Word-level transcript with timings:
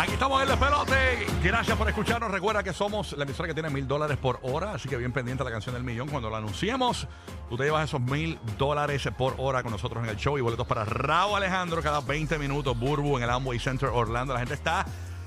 Aquí 0.00 0.12
estamos 0.12 0.40
en 0.40 0.48
el 0.48 0.56
pelote. 0.58 1.26
Gracias 1.42 1.76
por 1.76 1.88
escucharnos. 1.88 2.30
Recuerda 2.30 2.62
que 2.62 2.72
somos 2.72 3.14
la 3.14 3.24
emisora 3.24 3.48
que 3.48 3.54
tiene 3.54 3.68
mil 3.68 3.88
dólares 3.88 4.16
por 4.16 4.38
hora, 4.42 4.74
así 4.74 4.88
que 4.88 4.96
bien 4.96 5.10
pendiente 5.12 5.42
a 5.42 5.44
la 5.44 5.50
canción 5.50 5.74
del 5.74 5.82
millón. 5.82 6.08
Cuando 6.08 6.30
la 6.30 6.38
anunciemos, 6.38 7.08
tú 7.48 7.56
te 7.56 7.64
llevas 7.64 7.88
esos 7.88 8.00
mil 8.00 8.38
dólares 8.56 9.08
por 9.18 9.34
hora 9.38 9.64
con 9.64 9.72
nosotros 9.72 10.04
en 10.04 10.10
el 10.10 10.16
show 10.16 10.38
y 10.38 10.40
boletos 10.40 10.68
para 10.68 10.84
Raúl 10.84 11.36
Alejandro 11.38 11.82
cada 11.82 12.00
20 12.00 12.38
minutos. 12.38 12.78
Burbu 12.78 13.16
en 13.16 13.24
el 13.24 13.30
Amway 13.30 13.58
Center 13.58 13.88
Orlando. 13.88 14.34
La 14.34 14.38
gente 14.40 14.54
está. 14.54 14.86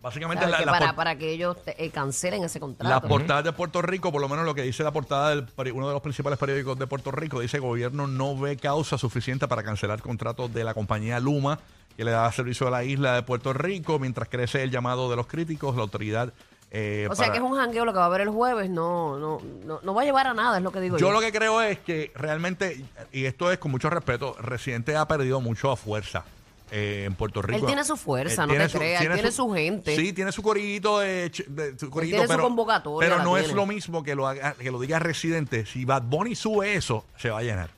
Básicamente 0.00 0.42
¿Sabe? 0.44 0.52
la, 0.52 0.58
Que 0.58 0.64
la 0.66 0.72
para, 0.72 0.92
para 0.96 1.18
que 1.18 1.32
ellos 1.32 1.56
te- 1.64 1.84
eh, 1.84 1.90
cancelen 1.90 2.44
ese 2.44 2.58
la 2.58 2.60
contrato. 2.60 3.08
portada 3.08 3.42
de 3.42 3.52
Puerto 3.52 3.82
Rico, 3.82 4.12
por 4.12 4.20
lo 4.20 4.28
menos 4.28 4.44
lo 4.44 4.54
que 4.54 4.62
dice 4.62 4.84
la 4.84 4.92
portada 4.92 5.34
de 5.34 5.72
uno 5.72 5.88
de 5.88 5.92
los 5.92 6.02
principales 6.02 6.38
periódicos 6.38 6.78
de 6.78 6.86
Puerto 6.86 7.10
Rico, 7.10 7.40
dice 7.40 7.58
gobierno 7.58 8.06
no 8.06 8.36
ve 8.38 8.56
causa 8.56 8.96
suficiente 8.96 9.48
para 9.48 9.64
cancelar 9.64 10.00
contratos 10.00 10.54
de 10.54 10.62
la 10.62 10.72
compañía 10.72 11.18
Luma, 11.18 11.58
que 11.96 12.04
le 12.04 12.12
da 12.12 12.30
servicio 12.30 12.68
a 12.68 12.70
la 12.70 12.84
isla 12.84 13.16
de 13.16 13.22
Puerto 13.24 13.52
Rico, 13.52 13.98
mientras 13.98 14.28
crece 14.28 14.62
el 14.62 14.70
llamado 14.70 15.10
de 15.10 15.16
los 15.16 15.26
críticos, 15.26 15.74
la 15.74 15.82
autoridad... 15.82 16.32
eh, 16.70 17.08
o 17.10 17.14
sea 17.14 17.30
que 17.30 17.38
es 17.38 17.42
un 17.42 17.56
jangueo 17.56 17.84
lo 17.84 17.92
que 17.92 17.98
va 17.98 18.04
a 18.04 18.08
haber 18.08 18.20
el 18.22 18.28
jueves, 18.30 18.68
no, 18.68 19.18
no, 19.18 19.40
no, 19.64 19.80
no 19.82 19.94
va 19.94 20.02
a 20.02 20.04
llevar 20.04 20.26
a 20.26 20.34
nada, 20.34 20.58
es 20.58 20.62
lo 20.62 20.70
que 20.72 20.80
digo 20.80 20.98
yo. 20.98 21.06
Yo 21.06 21.12
lo 21.12 21.20
que 21.20 21.32
creo 21.32 21.60
es 21.62 21.78
que 21.78 22.12
realmente, 22.14 22.84
y 23.12 23.24
esto 23.24 23.50
es 23.50 23.58
con 23.58 23.70
mucho 23.70 23.88
respeto, 23.90 24.36
Residente 24.40 24.94
ha 24.96 25.08
perdido 25.08 25.40
mucho 25.40 25.70
a 25.70 25.76
fuerza 25.76 26.24
eh, 26.70 27.04
en 27.06 27.14
Puerto 27.14 27.40
Rico. 27.40 27.60
Él 27.60 27.64
tiene 27.66 27.84
su 27.84 27.96
fuerza, 27.96 28.42
no 28.46 28.52
tiene 28.52 28.68
te 28.68 28.76
creas, 28.78 29.00
él 29.02 29.12
tiene 29.14 29.32
su 29.32 29.50
gente. 29.50 29.96
Sí, 29.96 30.12
tiene 30.12 30.30
su 30.32 30.42
corillito, 30.42 30.98
de, 30.98 31.30
su 31.78 31.88
corillito, 31.88 32.16
tiene 32.16 32.26
su 32.26 32.28
pero, 32.28 32.42
convocatoria, 32.42 33.08
pero 33.08 33.22
no 33.24 33.38
es 33.38 33.44
tiene. 33.44 33.56
lo 33.56 33.64
mismo 33.66 34.02
que 34.02 34.14
lo, 34.14 34.26
haga- 34.26 34.52
que 34.52 34.70
lo 34.70 34.78
diga 34.78 34.98
Residente. 34.98 35.64
Si 35.64 35.86
Bad 35.86 36.02
Bunny 36.02 36.34
sube 36.34 36.74
eso, 36.74 37.06
se 37.16 37.30
va 37.30 37.38
a 37.38 37.42
llenar. 37.42 37.70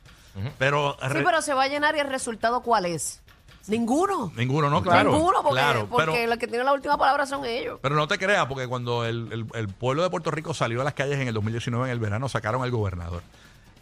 Pero, 0.58 0.96
Sí, 1.02 1.08
re- 1.08 1.22
pero 1.24 1.42
se 1.42 1.54
va 1.54 1.64
a 1.64 1.68
llenar 1.68 1.94
y 1.96 1.98
el 2.00 2.08
resultado 2.08 2.62
¿cuál 2.62 2.86
es? 2.86 3.20
Ninguno. 3.70 4.32
ninguno, 4.36 4.68
¿no? 4.68 4.82
Claro. 4.82 5.12
Ninguno, 5.12 5.42
porque, 5.42 5.60
claro, 5.60 5.86
porque 5.88 6.12
pero, 6.12 6.26
los 6.28 6.38
que 6.38 6.46
tienen 6.48 6.66
la 6.66 6.72
última 6.72 6.98
palabra 6.98 7.24
son 7.26 7.44
ellos. 7.44 7.78
pero 7.80 7.94
no 7.94 8.06
te 8.08 8.18
creas, 8.18 8.46
porque 8.46 8.66
cuando 8.66 9.04
el, 9.06 9.28
el- 9.32 9.46
el 9.54 9.68
pueblo 9.68 10.02
de 10.02 10.10
Puerto 10.10 10.30
Rico 10.30 10.52
salió 10.54 10.80
a 10.80 10.84
las 10.84 10.94
calles 10.94 11.18
en 11.20 11.28
el 11.28 11.34
2019, 11.34 11.86
en 11.86 11.92
el 11.92 11.98
verano, 12.00 12.28
sacaron 12.28 12.62
al 12.62 12.70
gobernador. 12.70 13.22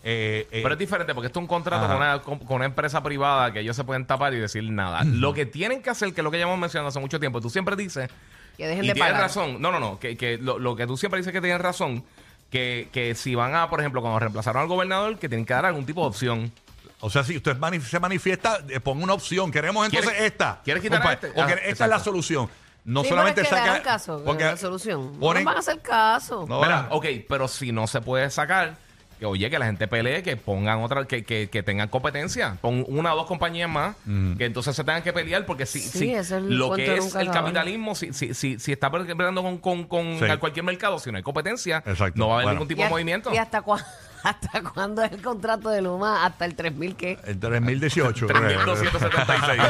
Eh, 0.04 0.46
eh, 0.52 0.60
Pero 0.62 0.74
es 0.74 0.78
diferente 0.78 1.12
porque 1.12 1.26
esto 1.26 1.40
es 1.40 1.42
un 1.42 1.48
contrato 1.48 1.86
con 1.88 1.96
una, 1.96 2.20
con, 2.22 2.38
con 2.38 2.56
una 2.56 2.66
empresa 2.66 3.02
privada 3.02 3.52
que 3.52 3.60
ellos 3.60 3.74
se 3.74 3.82
pueden 3.82 4.06
tapar 4.06 4.32
y 4.32 4.38
decir 4.38 4.62
nada. 4.70 5.02
Lo 5.04 5.34
que 5.34 5.44
tienen 5.44 5.82
que 5.82 5.90
hacer, 5.90 6.14
que 6.14 6.20
es 6.20 6.24
lo 6.24 6.30
que 6.30 6.38
ya 6.38 6.44
hemos 6.44 6.58
mencionado 6.58 6.88
hace 6.88 7.00
mucho 7.00 7.18
tiempo, 7.18 7.40
tú 7.40 7.50
siempre 7.50 7.74
dices, 7.74 8.08
Que 8.56 8.68
dejen 8.68 8.84
y 8.84 8.88
de 8.88 8.94
tienes 8.94 9.12
pagar. 9.12 9.26
razón, 9.26 9.60
no, 9.60 9.72
no, 9.72 9.80
no, 9.80 9.98
que, 9.98 10.16
que 10.16 10.38
lo, 10.38 10.58
lo 10.60 10.76
que 10.76 10.86
tú 10.86 10.96
siempre 10.96 11.18
dices 11.18 11.32
que 11.32 11.40
tienes 11.40 11.60
razón, 11.60 12.04
que, 12.50 12.88
que 12.92 13.14
si 13.16 13.34
van 13.34 13.54
a, 13.56 13.68
por 13.68 13.80
ejemplo, 13.80 14.00
cuando 14.00 14.20
reemplazaron 14.20 14.62
al 14.62 14.68
gobernador, 14.68 15.18
que 15.18 15.28
tienen 15.28 15.44
que 15.44 15.52
dar 15.52 15.66
algún 15.66 15.84
tipo 15.84 16.02
de 16.02 16.06
opción. 16.08 16.52
O 17.00 17.10
sea, 17.10 17.22
si 17.22 17.36
usted 17.36 17.56
se 17.82 18.00
manifiesta, 18.00 18.58
eh, 18.68 18.80
ponga 18.80 19.04
una 19.04 19.14
opción. 19.14 19.50
Queremos 19.52 19.86
entonces 19.86 20.10
¿Quieres- 20.10 20.32
esta. 20.32 20.60
quieres 20.64 20.82
quitar 20.82 21.06
a 21.06 21.12
este? 21.12 21.28
Porque 21.28 21.52
Ah, 21.52 21.56
esta 21.56 21.68
es 21.70 21.78
la 21.78 21.86
exacto. 21.86 22.04
solución. 22.04 22.48
No 22.84 23.02
Sí, 23.02 23.10
solamente 23.10 23.42
pero 23.42 23.54
es 23.56 23.62
que 23.62 23.68
le 23.68 23.76
saca. 23.76 23.82
caso, 23.84 24.22
porque 24.24 24.44
la 24.44 24.56
solución. 24.56 25.12
ponen- 25.20 25.44
no 25.44 25.50
van 25.50 25.56
a 25.56 25.60
hacer 25.60 25.80
caso. 25.80 26.46
No, 26.48 26.60
Mira, 26.62 26.88
ok, 26.90 27.06
pero 27.28 27.46
si 27.46 27.70
no 27.70 27.86
se 27.86 28.00
puede 28.00 28.30
sacar, 28.30 28.76
que 29.20 29.26
oye, 29.26 29.50
que 29.50 29.58
la 29.58 29.66
gente 29.66 29.86
pelee, 29.88 30.22
que 30.22 30.36
pongan 30.36 30.80
otra, 30.82 31.04
que, 31.04 31.22
que, 31.24 31.48
que 31.50 31.62
tengan 31.62 31.88
competencia. 31.88 32.56
Pon 32.60 32.84
una 32.88 33.12
o 33.12 33.16
dos 33.16 33.26
compañías 33.26 33.68
más, 33.68 33.94
que 34.38 34.44
entonces 34.46 34.74
se 34.74 34.84
tengan 34.84 35.02
que 35.02 35.12
pelear, 35.12 35.44
porque 35.44 35.66
si, 35.66 35.80
Sí, 35.80 35.98
si 35.98 36.10
ese 36.12 36.20
es 36.20 36.30
el 36.32 36.56
lo 36.56 36.68
cuento 36.68 36.84
que 36.86 36.90
de 36.92 36.98
es 36.98 37.04
nunca 37.04 37.20
el 37.20 37.28
acabar. 37.28 37.44
capitalismo, 37.44 37.94
si, 37.94 38.12
si, 38.12 38.32
si, 38.32 38.58
si 38.58 38.72
está 38.72 38.90
peleando 38.90 39.42
con, 39.42 39.58
con, 39.58 39.84
con 39.84 40.18
Sí. 40.18 40.24
cualquier 40.38 40.64
mercado, 40.64 40.98
si 40.98 41.10
no 41.12 41.16
hay 41.18 41.22
competencia, 41.24 41.82
Exacto. 41.84 42.12
no 42.16 42.28
va 42.28 42.32
a 42.32 42.36
haber 42.36 42.44
Bueno. 42.46 42.52
ningún 42.60 42.68
tipo 42.68 42.80
¿Y 42.80 42.84
de 42.84 42.90
movimiento. 42.90 43.34
¿Y 43.34 43.36
hasta, 43.36 43.62
cua- 43.62 43.84
hasta 44.22 44.62
cuándo 44.74 45.02
es 45.02 45.12
el 45.12 45.22
contrato 45.22 45.68
de 45.70 45.82
Luma? 45.82 46.24
¿Hasta 46.24 46.44
el 46.44 46.54
3000 46.54 46.96
qué? 46.96 47.18
El 47.24 47.38
3018. 47.40 48.26
3276. 48.26 49.62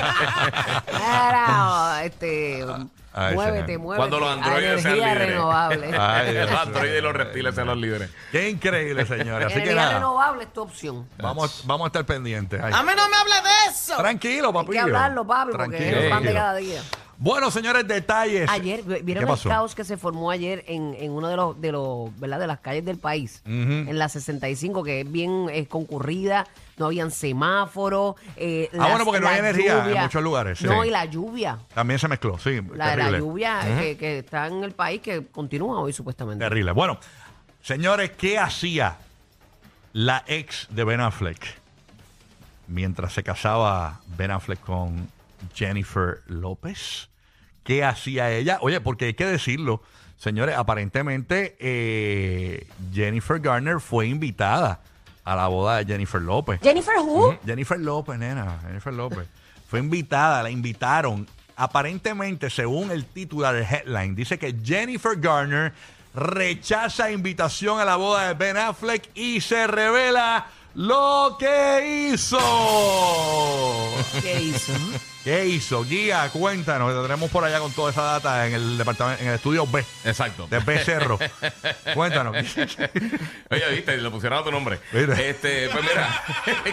Claro, 0.87 1.97
este, 2.05 2.65
Ay, 3.13 3.35
muévete, 3.35 3.67
señor. 3.67 3.81
muévete. 3.81 3.97
Cuando 3.99 4.21
los 4.21 4.31
androides 4.31 4.83
sean 4.83 4.95
líderes. 4.97 5.29
renovable. 5.29 5.91
Ay, 5.99 6.33
Dios 6.33 6.51
los 6.51 6.61
androides 6.61 6.99
y 6.99 7.03
los 7.03 7.13
reptiles 7.15 7.55
sean 7.55 7.67
los 7.67 7.77
líderes. 7.77 8.11
Qué 8.33 8.49
increíble, 8.51 9.07
señores. 9.07 9.47
Así 9.47 9.55
que 9.57 9.61
energía 9.63 9.75
nada. 9.83 9.95
renovable 9.95 10.45
es 10.45 10.53
tu 10.53 10.63
opción. 10.63 11.09
Vamos, 11.19 11.63
vamos 11.67 11.87
a 11.87 11.89
estar 11.89 12.05
pendientes. 12.05 12.61
Ay. 12.63 12.73
A 12.75 12.83
mí 12.83 12.93
no 12.97 13.09
me 13.09 13.17
hable 13.17 13.35
de 13.35 13.71
eso. 13.73 13.97
Tranquilo, 13.97 14.49
Hay 14.49 14.53
papillo. 14.55 14.73
que 14.73 14.79
hablarlo, 14.81 15.27
papi, 15.27 15.53
porque 15.53 15.65
es 15.65 15.71
Tranquilo, 15.79 16.01
el 16.03 16.11
pan 16.11 16.23
de 16.23 16.33
cada 16.35 16.55
día. 16.57 16.83
Bueno, 17.21 17.51
señores, 17.51 17.87
detalles. 17.89 18.49
Ayer, 18.49 18.83
¿vi- 18.85 18.95
¿Qué 18.97 19.03
¿vieron 19.03 19.25
el 19.25 19.29
pasó? 19.31 19.49
caos 19.49 19.75
que 19.75 19.83
se 19.83 19.97
formó 19.97 20.31
ayer 20.31 20.65
en, 20.69 20.95
en 20.95 21.11
uno 21.11 21.27
de 21.29 21.37
los, 21.37 21.61
de 21.61 21.73
los, 21.73 22.17
¿verdad? 22.21 22.39
De 22.39 22.47
las 22.47 22.61
calles 22.61 22.85
del 22.85 22.97
país? 22.99 23.43
En 23.45 23.99
la 23.99 24.09
65, 24.09 24.85
que 24.85 25.01
es 25.01 25.11
bien 25.11 25.49
eh, 25.51 25.67
concurrida, 25.67 26.47
no 26.77 26.87
habían 26.87 27.11
semáforos. 27.11 28.15
eh, 28.37 28.71
Ah, 28.79 28.89
bueno, 28.91 29.05
porque 29.05 29.21
no 29.21 29.29
hay 29.29 29.41
energía 29.41 29.85
en 29.91 30.01
muchos 30.03 30.23
lugares, 30.23 30.59
sí. 30.61 30.67
No, 30.67 30.85
y 30.85 30.91
la 30.91 31.07
lluvia. 31.07 31.59
También 31.75 31.99
se 31.99 32.07
mezcló, 32.07 32.39
sí. 32.39 32.61
La, 32.75 32.95
la 32.95 33.19
lluvia 33.19 33.63
que, 33.81 33.97
que 33.97 34.19
está 34.21 34.47
en 34.47 34.63
el 34.63 34.71
país, 34.73 35.01
que 35.01 35.27
continúa 35.27 35.81
hoy 35.81 35.93
supuestamente. 35.93 36.45
Terrible. 36.45 36.71
Bueno, 36.71 37.01
señores, 37.63 38.13
¿qué 38.17 38.39
hacía 38.39 38.97
la 39.93 40.23
ex 40.29 40.69
de 40.71 40.85
Ben 40.85 41.01
Affleck 41.01 41.45
mientras 42.69 43.13
se 43.13 43.25
casaba 43.25 44.03
Ben 44.17 44.31
Affleck 44.31 44.61
con 44.61 45.09
Jennifer 45.55 46.23
López? 46.27 47.09
¿Qué 47.65 47.85
hacía 47.85 48.31
ella? 48.33 48.59
Oye, 48.63 48.81
porque 48.81 49.07
hay 49.07 49.15
que 49.15 49.27
decirlo, 49.27 49.83
señores, 50.17 50.57
aparentemente 50.57 51.57
eh, 51.61 52.67
Jennifer 52.93 53.41
Garner 53.41 53.81
fue 53.81 54.07
invitada 54.07 54.81
a 55.25 55.37
la 55.37 55.49
boda 55.49 55.77
de 55.77 55.85
Jennifer 55.85 56.23
López. 56.23 56.61
Jennifer 56.63 56.95
Who? 56.99 57.39
Jennifer 57.45 57.79
López, 57.79 58.19
nena, 58.19 58.61
Jennifer 58.67 58.93
López. 58.93 59.29
Fue 59.69 59.81
invitada, 59.81 60.43
la 60.43 60.49
invitaron. 60.49 61.27
Aparentemente, 61.55 62.49
según 62.49 62.91
el 62.91 63.05
título 63.05 63.53
del 63.53 63.65
headline, 63.65 64.15
dice 64.15 64.39
que 64.39 64.57
Jennifer 64.65 65.15
Garner 65.21 65.75
rechaza 66.15 67.11
invitación 67.11 67.79
a 67.79 67.85
la 67.85 67.97
boda 67.97 68.29
de 68.29 68.35
Ben 68.35 68.57
Affleck 68.57 69.11
y 69.15 69.43
se 69.43 69.67
revela 69.67 70.47
lo 70.79 71.37
que 71.41 72.13
hizo. 72.15 72.39
¿Qué 74.23 74.41
hizo? 74.43 74.73
¿Qué 75.25 75.47
hizo? 75.47 75.83
Guía, 75.83 76.31
cuéntanos. 76.33 76.95
Te 76.95 77.03
tenemos 77.03 77.29
por 77.31 77.43
allá 77.45 77.59
con 77.59 77.73
toda 77.73 77.91
esa 77.91 78.03
data 78.03 78.47
en 78.47 78.55
el 78.55 78.79
departamento, 78.79 79.21
en 79.21 79.29
el 79.31 79.35
estudio 79.35 79.67
B 79.67 79.85
Exacto. 80.05 80.47
de 80.47 80.61
B 80.61 80.79
Cerro. 80.79 81.19
cuéntanos. 81.95 82.37
Oye, 83.51 83.71
viste, 83.73 83.97
le 83.97 84.09
pusieron 84.11 84.39
a 84.39 84.45
tu 84.45 84.53
nombre. 84.53 84.79
Mira. 84.93 85.21
Este, 85.21 85.69
pues 85.69 85.83
mira, 85.83 86.23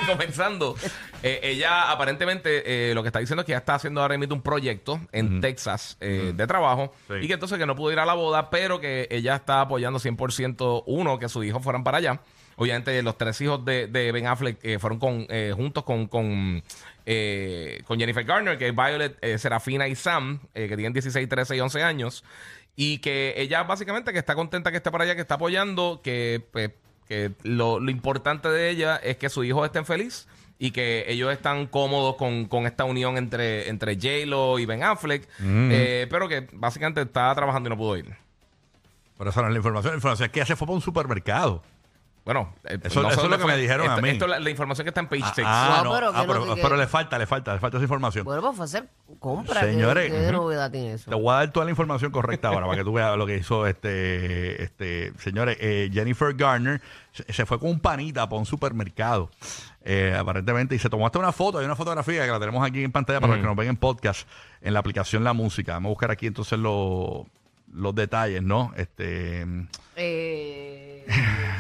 comenzando, 0.08 0.76
eh, 1.24 1.40
ella 1.42 1.90
aparentemente 1.92 2.92
eh, 2.92 2.94
lo 2.94 3.02
que 3.02 3.08
está 3.10 3.18
diciendo 3.20 3.42
es 3.42 3.46
que 3.48 3.54
ya 3.54 3.58
está 3.58 3.74
haciendo 3.74 4.02
ahora 4.04 4.20
mismo 4.20 4.36
un 4.36 4.44
proyecto 4.44 5.02
en 5.14 5.42
Texas 5.42 5.98
eh, 6.00 6.32
de 6.36 6.46
trabajo 6.48 6.94
Sí. 7.08 7.16
y 7.24 7.28
que 7.28 7.34
entonces 7.34 7.58
que 7.58 7.66
no 7.66 7.76
pudo 7.76 7.92
ir 7.92 7.98
a 8.00 8.06
la 8.06 8.14
boda, 8.14 8.52
pero 8.52 8.80
que 8.80 9.08
ella 9.10 9.36
está 9.36 9.62
apoyando 9.62 9.98
100% 10.00 10.84
uno, 10.86 11.18
que 11.18 11.28
sus 11.28 11.44
hijos 11.44 11.64
fueran 11.64 11.84
para 11.84 11.98
allá. 11.98 12.20
Obviamente 12.58 13.02
los 13.04 13.18
tres 13.18 13.40
hijos 13.42 13.64
de, 13.66 13.88
de 13.88 14.12
Ben 14.12 14.28
Affleck 14.28 14.58
eh, 14.64 14.80
fueron 14.80 15.00
con, 15.00 15.26
eh, 15.30 15.54
juntos 15.56 15.84
con, 15.84 16.08
con, 16.08 16.64
eh, 17.06 17.82
con 17.86 18.00
Jennifer 18.00 18.24
Garner, 18.24 18.58
que 18.58 18.70
es 18.70 18.76
Violet, 18.76 19.18
eh, 19.22 19.38
Serafina 19.38 19.88
y 19.88 19.96
Sam, 19.96 20.40
eh, 20.54 20.68
que 20.68 20.76
tienen 20.76 20.94
16, 20.94 21.28
13 21.28 21.56
y 21.58 21.60
11 21.60 21.84
años. 21.84 22.24
Y 22.78 23.00
que 23.00 23.34
ella 23.38 23.64
básicamente 23.64 24.14
que 24.14 24.20
está 24.20 24.36
contenta 24.36 24.72
que 24.72 24.78
esté 24.78 24.92
por 24.92 25.02
allá, 25.02 25.16
que 25.16 25.22
está 25.22 25.36
apoyando, 25.36 26.02
que, 26.04 26.42
pues, 26.52 26.72
que 27.08 27.32
lo, 27.44 27.80
lo 27.80 27.92
importante 27.92 28.50
de 28.50 28.70
ella 28.70 28.98
es 28.98 29.18
que 29.18 29.30
sus 29.30 29.46
hijos 29.46 29.66
estén 29.66 29.86
felices 29.86 30.28
y 30.58 30.72
que 30.72 31.06
ellos 31.08 31.32
están 31.32 31.68
cómodos 31.68 32.16
con, 32.16 32.46
con 32.46 32.66
esta 32.66 32.86
unión 32.86 33.18
entre, 33.18 33.70
entre 33.70 33.96
J-Lo 33.96 34.58
y 34.60 34.66
Ben 34.66 34.84
Affleck, 34.84 35.28
eh, 35.42 36.08
pero 36.10 36.30
que 36.30 36.48
básicamente 36.54 37.02
está 37.02 37.34
trabajando 37.36 37.68
y 37.68 37.72
no 37.72 37.78
pudo 37.78 37.98
ir. 37.98 38.16
Pero 39.18 39.30
esa 39.30 39.42
no 39.42 39.48
es 39.48 39.54
la 39.54 39.58
información. 39.58 39.94
La 39.94 39.98
información 39.98 40.26
es 40.26 40.32
que 40.32 40.40
ella 40.40 40.48
se 40.48 40.56
fue 40.56 40.68
para 40.68 40.76
un 40.76 40.82
supermercado. 40.82 41.64
Bueno, 42.26 42.56
eh, 42.64 42.80
Eso- 42.84 43.04
no 43.04 43.10
sé 43.10 43.14
eso 43.18 43.26
es 43.26 43.30
lo 43.30 43.38
que 43.38 43.46
me 43.46 43.56
dijeron 43.56 43.88
a 43.88 43.92
Esto- 43.92 44.02
mí. 44.02 44.10
esto 44.10 44.26
es 44.26 44.32
la, 44.32 44.40
la 44.40 44.50
información 44.50 44.84
que 44.84 44.90
está 44.90 45.00
en 45.00 45.08
Page 45.08 45.22
Ah, 45.24 45.32
6. 45.36 45.48
ah, 45.48 45.74
No, 45.78 45.84
no. 45.84 45.96
pero 45.96 46.08
Ah, 46.10 46.22
que 46.22 46.28
no 46.28 46.56
pero, 46.56 46.76
le 46.76 46.88
falta, 46.88 47.20
le 47.20 47.28
falta, 47.28 47.54
le 47.54 47.60
falta 47.60 47.78
esa 47.78 47.84
información. 47.84 48.26
Bueno, 48.26 48.42
pues 48.42 48.60
hacer 48.62 48.90
compra. 49.20 49.62
¿Qué- 49.62 49.68
Señores, 49.74 50.12
¿Qué, 50.12 50.18
de 50.18 50.30
ujú. 50.30 50.38
novedad 50.42 50.72
tiene 50.72 50.94
eso? 50.94 51.08
Te 51.10 51.16
voy 51.16 51.30
a 51.32 51.36
dar 51.38 51.52
toda 51.52 51.66
la 51.66 51.70
información 51.70 52.12
correcta 52.12 52.48
ahora 52.48 52.66
para 52.66 52.78
que 52.80 52.84
tú 52.84 52.94
veas 52.94 53.16
lo 53.16 53.28
que 53.28 53.38
hizo 53.38 53.68
este, 53.68 54.64
este 54.64 55.14
señores. 55.20 55.56
eh, 55.60 55.92
Jennifer 55.94 56.34
Garner 56.34 56.82
se, 57.12 57.32
se 57.32 57.46
fue 57.46 57.60
con 57.60 57.70
un 57.70 57.80
panita 57.80 58.28
para 58.28 58.40
un 58.40 58.48
supermercado, 58.48 59.30
eh, 59.84 60.16
aparentemente, 60.20 60.74
y 60.74 60.80
se 60.80 60.90
tomó 60.90 61.06
hasta 61.06 61.20
una 61.20 61.32
foto. 61.32 61.60
Hay 61.60 61.66
una 61.66 61.76
fotografía 61.76 62.26
que 62.26 62.32
la 62.32 62.40
tenemos 62.40 62.66
aquí 62.68 62.84
en 62.84 62.92
pantalla 62.92 63.20
para 63.22 63.34
los 63.34 63.40
que 63.42 63.48
nos 63.48 63.56
ven 63.56 63.70
en 63.70 63.78
podcast, 63.78 64.28
en 64.62 64.74
la 64.74 64.80
aplicación 64.80 65.24
La 65.24 65.34
Música. 65.34 65.74
Vamos 65.74 65.90
a 65.90 65.92
buscar 65.92 66.10
aquí 66.10 66.26
entonces 66.26 66.58
los 66.58 67.22
los 67.72 67.94
detalles, 67.94 68.42
¿no? 68.42 68.72
Este. 68.78 69.46
Eh, 69.98 71.06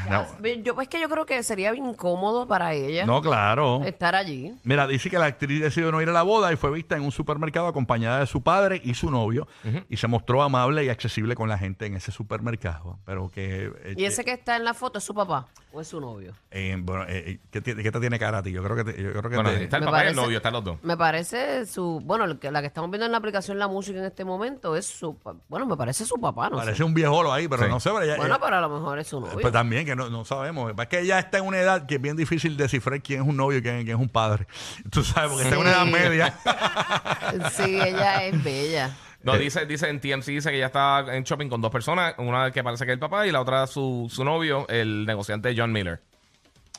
No. 0.09 0.25
yo, 0.63 0.81
es 0.81 0.87
que 0.87 0.99
yo 0.99 1.09
creo 1.09 1.25
que 1.25 1.41
sería 1.43 1.71
bien 1.71 1.85
incómodo 1.85 2.47
para 2.47 2.73
ella 2.73 3.05
No, 3.05 3.21
claro. 3.21 3.83
estar 3.85 4.15
allí. 4.15 4.53
Mira, 4.63 4.87
dice 4.87 5.09
que 5.09 5.17
la 5.17 5.25
actriz 5.25 5.61
decidió 5.61 5.91
no 5.91 6.01
ir 6.01 6.09
a 6.09 6.13
la 6.13 6.23
boda 6.23 6.51
y 6.51 6.55
fue 6.55 6.71
vista 6.71 6.95
en 6.95 7.03
un 7.03 7.11
supermercado 7.11 7.67
acompañada 7.67 8.19
de 8.19 8.27
su 8.27 8.41
padre 8.41 8.81
y 8.83 8.93
su 8.93 9.11
novio 9.11 9.47
y 9.89 9.97
se 9.97 10.07
mostró 10.07 10.41
amable 10.41 10.83
y 10.85 10.89
accesible 10.89 11.35
con 11.35 11.49
la 11.49 11.57
gente 11.57 11.85
en 11.85 11.95
ese 11.95 12.11
supermercado. 12.11 12.99
Pero 13.05 13.29
que... 13.29 13.71
eh, 13.83 13.95
¿Y 13.97 14.05
ese 14.05 14.23
que 14.23 14.31
está 14.33 14.55
en 14.55 14.63
la 14.63 14.73
foto 14.73 14.99
es 14.99 15.03
su 15.03 15.13
papá 15.13 15.47
o 15.75 15.81
es 15.81 15.87
su 15.87 15.99
novio? 15.99 16.33
eh, 16.51 16.75
bueno, 16.79 17.03
eh, 17.03 17.23
eh, 17.31 17.39
¿qué, 17.51 17.59
tiene- 17.61 17.83
qué 17.83 17.91
te 17.91 17.99
tiene 17.99 18.17
cara 18.17 18.37
a 18.37 18.43
ti? 18.43 18.51
Yo 18.51 18.63
creo 18.63 18.75
que 18.77 18.83
te- 18.85 19.01
yo 19.03 19.11
creo 19.11 19.23
que 19.29 19.35
Bueno, 19.35 19.49
te- 19.51 19.63
está 19.65 19.77
el 19.77 19.81
Me 19.83 19.85
papá 19.87 19.97
y 19.97 20.01
el 20.01 20.05
parece- 20.13 20.21
novio, 20.21 20.37
están 20.37 20.53
los 20.53 20.63
dos. 20.63 20.77
Me 20.83 20.95
parece 20.97 21.65
su. 21.65 22.01
Bueno, 22.03 22.23
el 22.25 22.39
que- 22.39 22.49
la 22.51 22.61
que 22.61 22.67
estamos 22.67 22.89
viendo 22.89 23.05
en 23.05 23.11
la 23.11 23.17
aplicación 23.17 23.59
La 23.59 23.67
Música 23.67 23.99
en 23.99 24.05
este 24.05 24.23
momento 24.25 24.75
es 24.75 24.85
su. 24.85 25.17
pa- 25.17 25.35
Bueno, 25.49 25.65
me 25.65 25.75
parece 25.75 26.05
su 26.05 26.15
papá, 26.15 26.49
no 26.49 26.57
parece 26.57 26.77
sé. 26.77 26.83
un 26.83 26.93
viejolo 26.93 27.33
ahí, 27.33 27.47
pero 27.47 27.63
Sí. 27.63 27.69
no 27.69 27.79
sé. 27.79 27.89
Pero 27.89 28.01
ella- 28.03 28.15
Bueno, 28.17 28.35
ella- 28.35 28.43
pero 28.43 28.55
a 28.57 28.61
lo 28.61 28.69
mejor 28.69 28.99
es 28.99 29.07
su 29.07 29.19
novio. 29.19 29.37
pues 29.39 29.51
también 29.53 29.85
que 29.85 29.95
no, 29.95 30.09
no 30.09 30.23
sabemos. 30.25 30.73
Es 30.77 30.87
que 30.87 30.99
ella 31.01 31.19
está 31.19 31.39
en 31.39 31.45
una 31.45 31.59
edad 31.59 31.85
que 31.85 31.95
es 31.95 32.01
bien 32.01 32.15
difícil 32.15 32.55
descifrar 32.57 33.01
quién 33.01 33.21
es 33.23 33.27
un 33.27 33.35
novio 33.35 33.57
y 33.57 33.61
quién, 33.61 33.83
quién 33.83 33.97
es 33.97 34.01
un 34.01 34.09
padre. 34.09 34.47
Tú 34.91 35.03
sabes, 35.03 35.29
porque 35.31 35.43
está 35.43 35.55
en 35.55 35.61
una 35.61 35.71
edad 35.71 35.85
Sí. 35.85 35.91
media. 35.91 36.33
Sí, 37.51 37.79
ella 37.81 38.23
es 38.25 38.43
bella. 38.43 38.95
No, 39.25 39.35
Eh. 39.35 39.39
dice, 39.39 39.65
dice 39.65 39.89
en 39.89 39.99
TMC, 39.99 40.27
dice 40.31 40.49
que 40.51 40.57
ella 40.57 40.67
está 40.67 40.99
en 41.15 41.23
shopping 41.23 41.49
con 41.49 41.59
dos 41.61 41.71
personas, 41.71 42.13
una 42.17 42.51
que 42.51 42.63
parece 42.63 42.85
que 42.85 42.91
es 42.91 42.95
el 42.95 42.99
papá 42.99 43.25
y 43.27 43.31
la 43.31 43.41
otra 43.41 43.65
su, 43.67 44.07
su 44.11 44.23
novio, 44.23 44.67
el 44.69 45.05
negociante 45.05 45.53
John 45.57 45.71
Miller. 45.71 46.01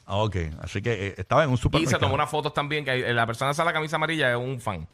Ah, 0.07 0.17
ok, 0.19 0.37
así 0.63 0.81
que 0.81 1.09
eh, 1.09 1.15
estaba 1.19 1.43
en 1.43 1.49
un 1.51 1.57
Y 1.57 1.59
supermercado. 1.59 1.97
se 1.97 2.01
tomó 2.01 2.15
unas 2.15 2.31
fotos 2.31 2.55
también, 2.55 2.85
que 2.85 2.93
hay- 2.93 3.13
la 3.13 3.27
persona 3.27 3.51
esa 3.51 3.65
la 3.65 3.73
camisa 3.73 3.97
amarilla 3.97 4.31
es 4.31 4.37
un 4.37 4.61
fan. 4.61 4.87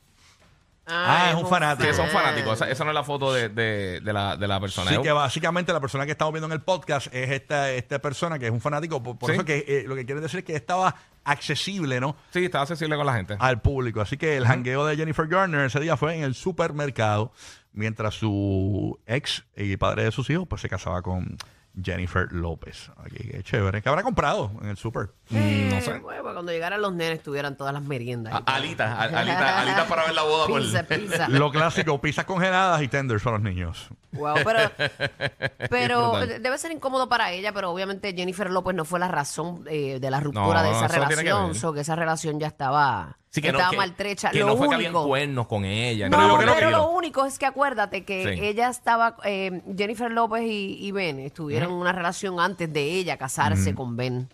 Ah, 0.87 1.29
es 1.31 1.37
un 1.37 1.47
fanático. 1.47 1.89
Sí, 1.89 1.95
son 1.95 2.09
fan. 2.09 2.23
fanáticos. 2.25 2.55
Esa, 2.55 2.69
esa 2.71 2.83
no 2.85 2.91
es 2.91 2.95
la 2.95 3.05
foto 3.05 3.33
de, 3.33 3.49
de, 3.51 4.01
de 4.01 4.13
la, 4.13 4.37
de 4.37 4.49
la 4.49 4.59
persona. 4.59 4.91
Sí, 4.91 4.99
que 5.01 5.13
básicamente 5.13 5.73
la 5.73 5.81
persona 5.81 6.07
que 6.07 6.13
estamos 6.13 6.33
viendo 6.33 6.47
en 6.47 6.53
el 6.53 6.61
podcast 6.61 7.07
es 7.15 7.31
esta, 7.31 7.71
esta 7.71 8.01
persona 8.01 8.37
que 8.39 8.47
es 8.47 8.51
un 8.53 8.61
fanático. 8.61 9.01
Por, 9.03 9.17
por 9.17 9.31
Sí. 9.31 9.37
eso 9.37 9.45
que 9.45 9.65
eh, 9.69 9.85
lo 9.87 9.95
que 9.95 10.05
quiere 10.05 10.21
decir 10.21 10.41
es 10.41 10.45
que 10.45 10.57
estaba 10.57 10.97
accesible, 11.25 12.01
¿no? 12.01 12.17
Sí, 12.31 12.45
estaba 12.45 12.63
accesible 12.63 12.97
con 12.97 13.07
la 13.07 13.15
gente. 13.15 13.37
Al 13.39 13.61
público. 13.61 14.01
Así 14.01 14.17
que 14.17 14.37
el 14.37 14.47
jangueo 14.47 14.85
de 14.87 14.97
Jennifer 14.97 15.27
Garner 15.27 15.67
ese 15.67 15.81
día 15.81 15.97
fue 15.97 16.15
en 16.17 16.23
el 16.25 16.35
supermercado, 16.35 17.33
mientras 17.73 18.15
su 18.15 18.99
ex 19.07 19.45
y 19.57 19.77
padre 19.77 20.05
de 20.05 20.13
sus 20.13 20.29
hijos 20.31 20.47
pues 20.49 20.61
se 20.63 20.69
casaba 20.69 21.03
con 21.03 21.37
Jennifer 21.83 22.31
López. 22.33 22.91
Aquí, 22.99 23.17
qué 23.31 23.43
chévere. 23.43 23.81
¿Qué 23.81 23.89
habrá 23.89 24.03
comprado 24.03 24.53
en 24.61 24.69
el 24.69 24.77
super? 24.77 25.11
Mm, 25.31 25.69
no 25.71 25.81
sé. 25.81 25.99
Bueno, 26.01 26.23
pues 26.23 26.35
cuando 26.35 26.53
llegaran 26.53 26.83
los 26.83 26.93
nenes 26.93 27.23
tuvieran 27.23 27.57
todas 27.57 27.73
las 27.73 27.83
meriendas. 27.83 28.43
Alitas, 28.45 28.99
alitas, 28.99 29.41
alitas 29.41 29.87
para 29.87 30.05
ver 30.05 30.15
la 30.15 30.23
boda. 30.23 30.47
por- 30.49 30.61
Pizza, 30.61 30.83
pizza. 30.83 31.29
Lo 31.29 31.51
clásico, 31.51 31.99
pizzas 32.01 32.27
congeladas 32.27 32.83
y 32.83 32.89
tenders 32.89 33.23
para 33.23 33.39
los 33.39 33.45
niños. 33.45 33.89
Wow, 34.13 34.37
pero, 34.45 34.59
pero 35.71 36.27
debe 36.27 36.59
ser 36.59 36.71
incómodo 36.73 37.09
para 37.09 37.33
ella, 37.33 37.53
pero 37.53 37.71
obviamente 37.71 38.13
Jennifer 38.15 38.51
López 38.51 38.75
no 38.75 38.85
fue 38.85 38.99
la 39.01 39.09
razón 39.09 39.65
eh, 39.71 39.99
de 40.01 40.11
la 40.11 40.21
ruptura 40.21 40.63
No, 40.63 40.63
de 40.63 40.71
esa 40.71 40.87
eso 40.87 40.99
no 40.99 41.07
tiene 41.09 41.23
que 41.23 41.29
relación, 41.31 41.47
ver. 41.53 41.57
so 41.61 41.73
que 41.73 41.81
esa 41.81 41.97
relación 41.97 42.39
ya 42.41 42.49
estaba, 42.49 43.17
Sí, 43.31 43.41
que 43.41 43.49
estaba 43.49 43.65
no, 43.65 43.71
que, 43.71 43.77
maltrecha. 43.79 44.31
que 44.31 44.41
lo 44.41 44.47
no 44.49 44.57
fue 44.57 44.67
único, 44.69 44.81
que 44.81 44.87
habían 44.87 45.05
cuernos 45.05 45.47
con 45.47 45.65
ella. 45.65 46.09
no, 46.11 46.17
nada 46.19 46.31
por 46.31 46.41
el 46.41 46.47
pero 46.47 46.59
estilo. 46.69 46.77
lo 46.79 46.91
único 46.91 47.25
es 47.25 47.39
que 47.39 47.47
acuérdate 47.47 48.05
que 48.05 48.35
Sí. 48.37 48.45
ella 48.45 48.69
estaba, 48.69 49.17
eh, 49.25 49.63
Jennifer 49.77 50.11
López 50.11 50.43
y, 50.43 50.77
y 50.87 50.93
Ben 50.93 51.19
estuvieron 51.19 51.71
en 51.71 51.77
una 51.77 51.93
relación 51.93 52.39
antes 52.39 52.71
de 52.73 52.83
ella 52.83 53.17
casarse 53.17 53.75
con 53.75 53.97
Ben. 53.97 54.29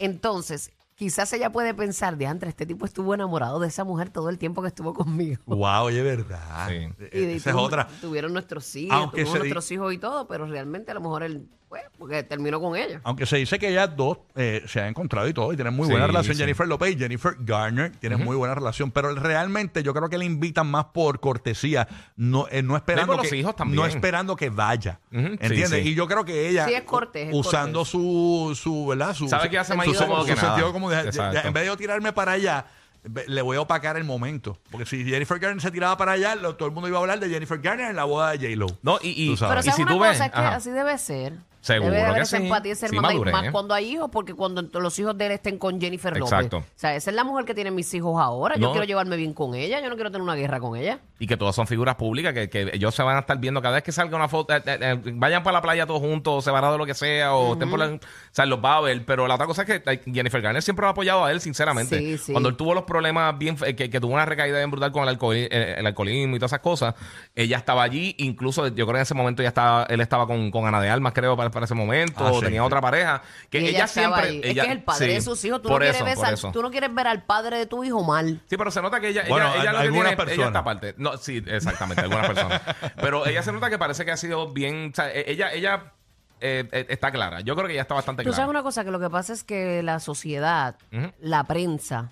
Entonces, 0.00 0.72
quizás 1.02 1.32
ella 1.32 1.50
puede 1.50 1.74
pensar, 1.74 2.16
de 2.16 2.28
antes, 2.28 2.48
este 2.48 2.64
tipo 2.64 2.86
estuvo 2.86 3.12
enamorado 3.12 3.58
de 3.58 3.66
esa 3.66 3.82
mujer 3.82 4.10
todo 4.10 4.28
el 4.28 4.38
tiempo 4.38 4.62
que 4.62 4.68
estuvo 4.68 4.94
conmigo. 4.94 5.42
Wow, 5.46 5.86
oye, 5.86 6.00
verdad. 6.00 6.68
Sí. 6.68 6.74
Eh, 7.00 7.10
Y 7.12 7.20
de- 7.26 7.34
Esa 7.36 7.50
es 7.50 7.56
otra. 7.56 7.88
Tuvieron 8.00 8.32
nuestros 8.32 8.74
hijos, 8.76 9.12
di- 9.12 9.24
nuestros 9.24 9.68
hijos 9.72 9.92
y 9.92 9.98
todo, 9.98 10.28
pero 10.28 10.46
realmente 10.46 10.92
a 10.92 10.94
lo 10.94 11.00
mejor 11.00 11.24
él, 11.24 11.48
pues, 11.72 11.84
porque 11.98 12.22
terminó 12.22 12.60
con 12.60 12.76
ella. 12.76 13.00
Aunque 13.02 13.24
se 13.24 13.38
dice 13.38 13.58
que 13.58 13.70
ellas 13.70 13.96
dos 13.96 14.18
eh, 14.36 14.62
se 14.66 14.78
han 14.82 14.88
encontrado 14.88 15.26
y 15.26 15.32
todo, 15.32 15.54
y 15.54 15.56
tienen 15.56 15.72
muy 15.72 15.86
Sí, 15.86 15.92
buena 15.92 16.06
relación. 16.06 16.34
sí. 16.36 16.42
Jennifer 16.42 16.68
López 16.68 16.94
y 16.94 16.98
Jennifer 16.98 17.34
Garner 17.40 17.92
tienen 17.92 18.22
muy 18.22 18.36
buena 18.36 18.54
relación, 18.54 18.90
pero 18.90 19.14
realmente 19.14 19.82
yo 19.82 19.94
creo 19.94 20.10
que 20.10 20.18
le 20.18 20.26
invitan 20.26 20.66
más 20.70 20.84
por 20.92 21.18
cortesía, 21.20 21.88
no, 22.16 22.46
eh, 22.50 22.62
no 22.62 22.76
esperando 22.76 23.16
los 23.16 23.26
que, 23.26 23.36
hijos 23.38 23.56
también. 23.56 23.76
no 23.80 23.86
esperando 23.86 24.36
que 24.36 24.50
vaya, 24.50 25.00
Ujú, 25.10 25.20
sí, 25.22 25.28
¿entiendes? 25.40 25.82
sí. 25.82 25.88
Y 25.88 25.94
yo 25.94 26.06
creo 26.06 26.26
que 26.26 26.50
ella, 26.50 26.66
Sí, 26.66 26.74
es 26.74 26.82
cortés, 26.82 27.28
es 27.30 27.34
usando 27.34 27.78
cortés. 27.78 27.90
su, 27.90 28.52
su, 28.54 28.86
¿verdad? 28.88 29.14
Su, 29.14 29.26
Sabe 29.28 29.44
su- 29.44 29.50
que 29.50 29.58
hace 29.58 29.74
más 29.74 29.86
su- 29.86 29.92
incómodo 29.94 30.20
su 30.20 30.26
que 30.26 30.34
nada. 30.34 30.48
sentido 30.48 30.72
como 30.74 30.90
de- 30.90 30.96
de- 30.96 31.02
de- 31.04 31.08
Exacto. 31.08 31.48
en 31.48 31.54
vez 31.54 31.62
de 31.62 31.66
yo 31.68 31.76
tirarme 31.78 32.12
para 32.12 32.32
allá, 32.32 32.66
ve- 33.04 33.24
le 33.26 33.40
voy 33.42 33.56
a 33.56 33.62
opacar 33.62 33.96
el 33.96 34.04
momento. 34.04 34.58
Porque 34.70 34.84
si 34.86 35.04
Jennifer 35.04 35.38
Garner 35.38 35.60
se 35.62 35.70
tiraba 35.70 35.96
para 35.96 36.12
allá, 36.12 36.34
lo- 36.34 36.54
todo 36.54 36.68
el 36.68 36.74
mundo 36.74 36.86
iba 36.88 36.98
a 36.98 37.00
hablar 37.00 37.18
de 37.18 37.28
Jennifer 37.30 37.58
Garner 37.58 37.88
en 37.90 37.96
la 37.96 38.04
boda 38.04 38.30
de 38.32 38.38
J-Lo. 38.38 38.66
No, 38.82 38.98
y, 39.02 39.24
y, 39.24 39.28
Tú 39.30 39.36
sabes. 39.38 39.50
Pero 39.52 39.60
y 39.60 39.64
¿sabes 39.64 39.76
si 39.76 39.82
una 39.82 39.92
tú 39.92 39.98
cosa? 39.98 40.10
ves. 40.10 40.20
es 40.20 40.30
que 40.30 40.38
ajá. 40.38 40.54
así 40.56 40.70
debe 40.70 40.98
ser. 40.98 41.32
Seguro 41.62 41.92
debe 41.92 41.98
de 41.98 42.02
haber 42.04 42.16
que 42.16 42.22
esa 42.24 42.36
sí. 42.36 42.42
empatía, 42.42 42.72
esa 42.72 42.88
Sí, 42.88 42.94
hermandad, 42.96 43.10
y 43.10 43.14
madurez, 43.14 43.32
más 43.32 43.44
¿eh? 43.46 43.52
cuando 43.52 43.72
hay 43.74 43.86
hijos, 43.92 44.10
porque 44.12 44.34
cuando 44.34 44.62
los 44.80 44.98
hijos 44.98 45.16
de 45.16 45.26
él 45.26 45.32
estén 45.32 45.58
con 45.58 45.80
Jennifer 45.80 46.12
López. 46.18 46.32
Exacto. 46.32 46.56
O 46.58 46.64
sea, 46.74 46.94
esa 46.96 47.10
es 47.10 47.16
la 47.16 47.24
mujer 47.24 47.44
que 47.44 47.54
tiene 47.54 47.70
mis 47.70 47.94
hijos 47.94 48.20
ahora. 48.20 48.56
Yo 48.56 48.66
No. 48.66 48.72
quiero 48.72 48.84
llevarme 48.84 49.16
bien 49.16 49.32
con 49.32 49.54
ella. 49.54 49.80
Yo 49.80 49.88
no 49.88 49.94
quiero 49.94 50.10
tener 50.10 50.22
una 50.22 50.34
guerra 50.34 50.60
con 50.60 50.76
ella. 50.76 50.98
Y 51.18 51.26
que 51.26 51.36
todas 51.36 51.54
son 51.54 51.66
figuras 51.66 51.94
públicas, 51.94 52.34
que, 52.34 52.50
que 52.50 52.70
ellos 52.74 52.94
se 52.94 53.02
van 53.04 53.16
a 53.16 53.20
estar 53.20 53.38
viendo 53.38 53.62
cada 53.62 53.74
vez 53.76 53.84
que 53.84 53.92
salga 53.92 54.16
una 54.16 54.28
foto, 54.28 54.52
eh, 54.54 54.60
eh, 54.66 54.78
eh, 54.80 55.00
vayan 55.14 55.42
para 55.44 55.58
la 55.58 55.62
playa 55.62 55.86
todos 55.86 56.00
juntos, 56.00 56.44
separados 56.44 56.76
lo 56.78 56.84
que 56.84 56.94
sea, 56.94 57.32
o 57.34 57.52
estén 57.52 57.70
por 57.70 57.78
la- 57.78 57.86
o 57.86 57.98
sea, 58.32 58.44
los 58.44 58.58
va 58.62 58.76
a 58.78 58.80
ver. 58.80 59.04
Pero 59.06 59.28
la 59.28 59.36
otra 59.36 59.46
cosa 59.46 59.62
es 59.62 59.68
que 59.80 59.90
eh, 59.90 60.00
Jennifer 60.12 60.42
Garner 60.42 60.62
siempre 60.62 60.82
lo 60.82 60.88
ha 60.88 60.90
apoyado 60.90 61.24
a 61.24 61.30
él, 61.30 61.40
sinceramente. 61.40 61.96
Sí, 61.96 62.18
sí. 62.18 62.32
Cuando 62.32 62.48
él 62.48 62.56
tuvo 62.56 62.74
los 62.74 62.82
problemas 62.82 63.38
bien, 63.38 63.54
que, 63.56 63.88
que 63.88 64.00
tuvo 64.00 64.14
una 64.14 64.24
recaída 64.26 64.58
bien 64.58 64.70
brutal 64.72 64.90
con 64.90 65.04
el, 65.04 65.10
alcohol, 65.10 65.36
eh, 65.36 65.76
el 65.78 65.86
alcoholismo 65.86 66.34
y 66.34 66.38
todas 66.40 66.50
esas 66.50 66.60
cosas, 66.60 66.94
ella 67.36 67.56
estaba 67.56 67.84
allí, 67.84 68.16
incluso 68.18 68.66
yo 68.66 68.74
creo 68.84 68.86
que 68.86 68.96
en 68.96 69.02
ese 69.02 69.14
momento 69.14 69.42
ya 69.42 69.48
estaba, 69.50 69.84
él 69.84 70.00
estaba 70.00 70.26
con, 70.26 70.50
con 70.50 70.66
Ana 70.66 70.80
de 70.80 70.90
Almas, 70.90 71.12
creo, 71.12 71.36
para, 71.36 71.51
para 71.52 71.64
ese 71.66 71.74
momento, 71.74 72.26
Ah, 72.26 72.32
o 72.32 72.38
sí, 72.40 72.46
tenía 72.46 72.60
sí. 72.60 72.66
otra 72.66 72.80
pareja, 72.80 73.22
que 73.50 73.60
Y 73.60 73.68
ella, 73.68 73.86
siempre... 73.86 74.28
ella- 74.30 74.48
es 74.48 74.54
que 74.54 74.60
es 74.60 74.68
el 74.78 74.82
padre 74.82 75.06
sí, 75.06 75.12
de 75.14 75.20
sus 75.20 75.44
hijos. 75.44 75.62
Tú 75.62 75.68
no, 75.68 75.78
eso, 75.78 76.50
tú 76.52 76.62
no 76.62 76.70
quieres 76.70 76.92
ver 76.94 77.06
al 77.06 77.22
padre 77.24 77.58
de 77.58 77.66
tu 77.66 77.84
hijo 77.84 78.02
mal. 78.02 78.40
Sí, 78.48 78.56
pero 78.56 78.70
se 78.70 78.82
nota 78.82 79.00
que 79.00 79.08
ella, 79.08 79.24
Bueno, 79.28 79.46
ella, 79.54 79.60
ella 79.62 79.70
al- 79.70 79.76
lo 79.76 79.80
que 79.82 79.86
algunas 79.88 80.16
tiene, 80.16 80.32
ella 80.48 80.58
aparte. 80.58 80.94
No, 80.98 81.16
sí, 81.16 81.42
exactamente, 81.46 82.02
algunas 82.02 82.26
personas. 82.26 82.62
Pero 83.00 83.26
ella 83.26 83.42
se 83.42 83.52
nota 83.52 83.70
que 83.70 83.78
parece 83.78 84.04
que 84.04 84.10
ha 84.12 84.16
sido 84.16 84.52
bien, 84.52 84.90
o 84.92 84.94
sea, 84.96 85.12
e- 85.12 85.30
ella, 85.30 85.52
ella 85.52 85.92
eh, 86.40 86.68
eh, 86.72 86.86
está 86.88 87.10
clara. 87.12 87.40
Yo 87.40 87.54
creo 87.54 87.66
que 87.68 87.74
ella 87.74 87.82
está 87.82 87.94
bastante 87.94 88.22
Tú 88.22 88.30
clara. 88.30 88.36
sabes 88.36 88.50
una 88.50 88.62
cosa, 88.62 88.84
que 88.84 88.90
lo 88.90 88.98
que 88.98 89.10
pasa 89.10 89.32
es 89.32 89.44
que 89.44 89.82
la 89.82 90.00
sociedad, 90.00 90.76
la 91.20 91.44
prensa, 91.44 92.10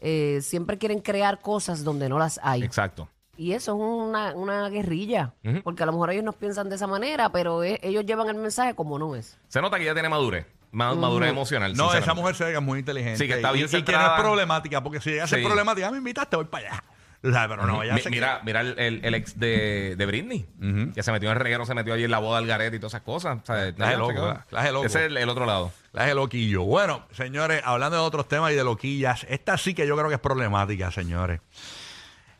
eh, 0.00 0.40
siempre 0.42 0.78
quieren 0.78 1.00
crear 1.00 1.40
cosas 1.40 1.84
donde 1.84 2.08
no 2.08 2.18
las 2.18 2.40
hay. 2.42 2.62
Exacto. 2.62 3.08
Y 3.40 3.52
eso 3.54 3.72
es 3.72 3.78
una, 3.80 4.34
una 4.34 4.68
guerrilla. 4.68 5.32
Porque 5.64 5.82
a 5.82 5.86
lo 5.86 5.92
mejor 5.92 6.10
ellos 6.10 6.24
nos 6.24 6.34
piensan 6.34 6.68
de 6.68 6.76
esa 6.76 6.86
manera, 6.86 7.32
pero 7.32 7.62
es- 7.62 7.78
ellos 7.82 8.04
llevan 8.04 8.28
el 8.28 8.34
mensaje 8.36 8.74
como 8.74 8.98
no 8.98 9.16
es. 9.16 9.38
Se 9.48 9.62
nota 9.62 9.78
que 9.78 9.84
ella 9.84 9.94
tiene 9.94 10.10
madurez, 10.10 10.46
ma- 10.72 10.94
madurez 10.94 11.30
emocional. 11.30 11.74
No, 11.74 11.94
esa 11.94 12.12
mujer 12.12 12.34
se 12.34 12.44
ve 12.44 12.50
que 12.50 12.58
es 12.58 12.62
muy 12.62 12.80
inteligente. 12.80 13.16
Sí, 13.18 13.26
que 13.26 13.36
está 13.36 13.50
y- 13.52 13.54
bien 13.54 13.68
y, 13.72 13.82
que 13.82 13.92
no 13.92 14.14
es 14.14 14.20
problemática, 14.20 14.82
porque 14.82 15.00
si 15.00 15.10
ella 15.14 15.24
es 15.24 15.30
Sí. 15.30 15.42
problemática, 15.42 15.88
"Ah, 15.88 15.90
me 15.90 15.96
invitaste, 15.98 16.36
voy 16.36 16.44
para 16.44 16.68
allá. 16.68 16.84
O 17.22 17.30
sea, 17.30 17.48
pero 17.48 17.66
no, 17.66 17.82
ella 17.82 17.94
Mi- 17.94 18.00
se 18.02 18.10
mira, 18.10 18.40
mira 18.44 18.60
el, 18.60 18.78
el- 18.78 19.04
el 19.04 19.14
ex 19.14 19.38
de, 19.38 19.94
de 19.96 20.06
Britney, 20.06 20.46
que 20.94 21.02
se 21.02 21.10
metió 21.10 21.30
en 21.30 21.36
el 21.36 21.42
reguero, 21.42 21.64
se 21.64 21.74
metió 21.74 21.94
allí 21.94 22.04
en 22.04 22.10
la 22.10 22.18
boda 22.18 22.38
del 22.40 22.46
garete 22.48 22.76
y 22.76 22.78
todas 22.78 22.92
esas 22.92 23.02
cosas. 23.02 23.38
O 23.42 23.46
sea, 23.46 23.74
Clase 23.74 23.92
se 23.92 23.98
loco, 23.98 24.12
loco. 24.12 24.84
Ese 24.84 24.98
es 25.00 25.06
el, 25.06 25.16
el 25.16 25.28
otro 25.30 25.46
lado. 25.46 25.72
La 25.92 26.04
de 26.04 26.14
loquillo. 26.14 26.62
Bueno, 26.64 27.06
señores, 27.12 27.62
hablando 27.64 27.96
de 27.98 28.02
otros 28.02 28.28
temas 28.28 28.52
y 28.52 28.54
de 28.54 28.64
loquillas, 28.64 29.26
esta 29.30 29.56
sí 29.58 29.72
que 29.74 29.86
yo 29.86 29.96
creo 29.96 30.08
que 30.08 30.14
es 30.14 30.20
problemática, 30.20 30.90
señores. 30.90 31.40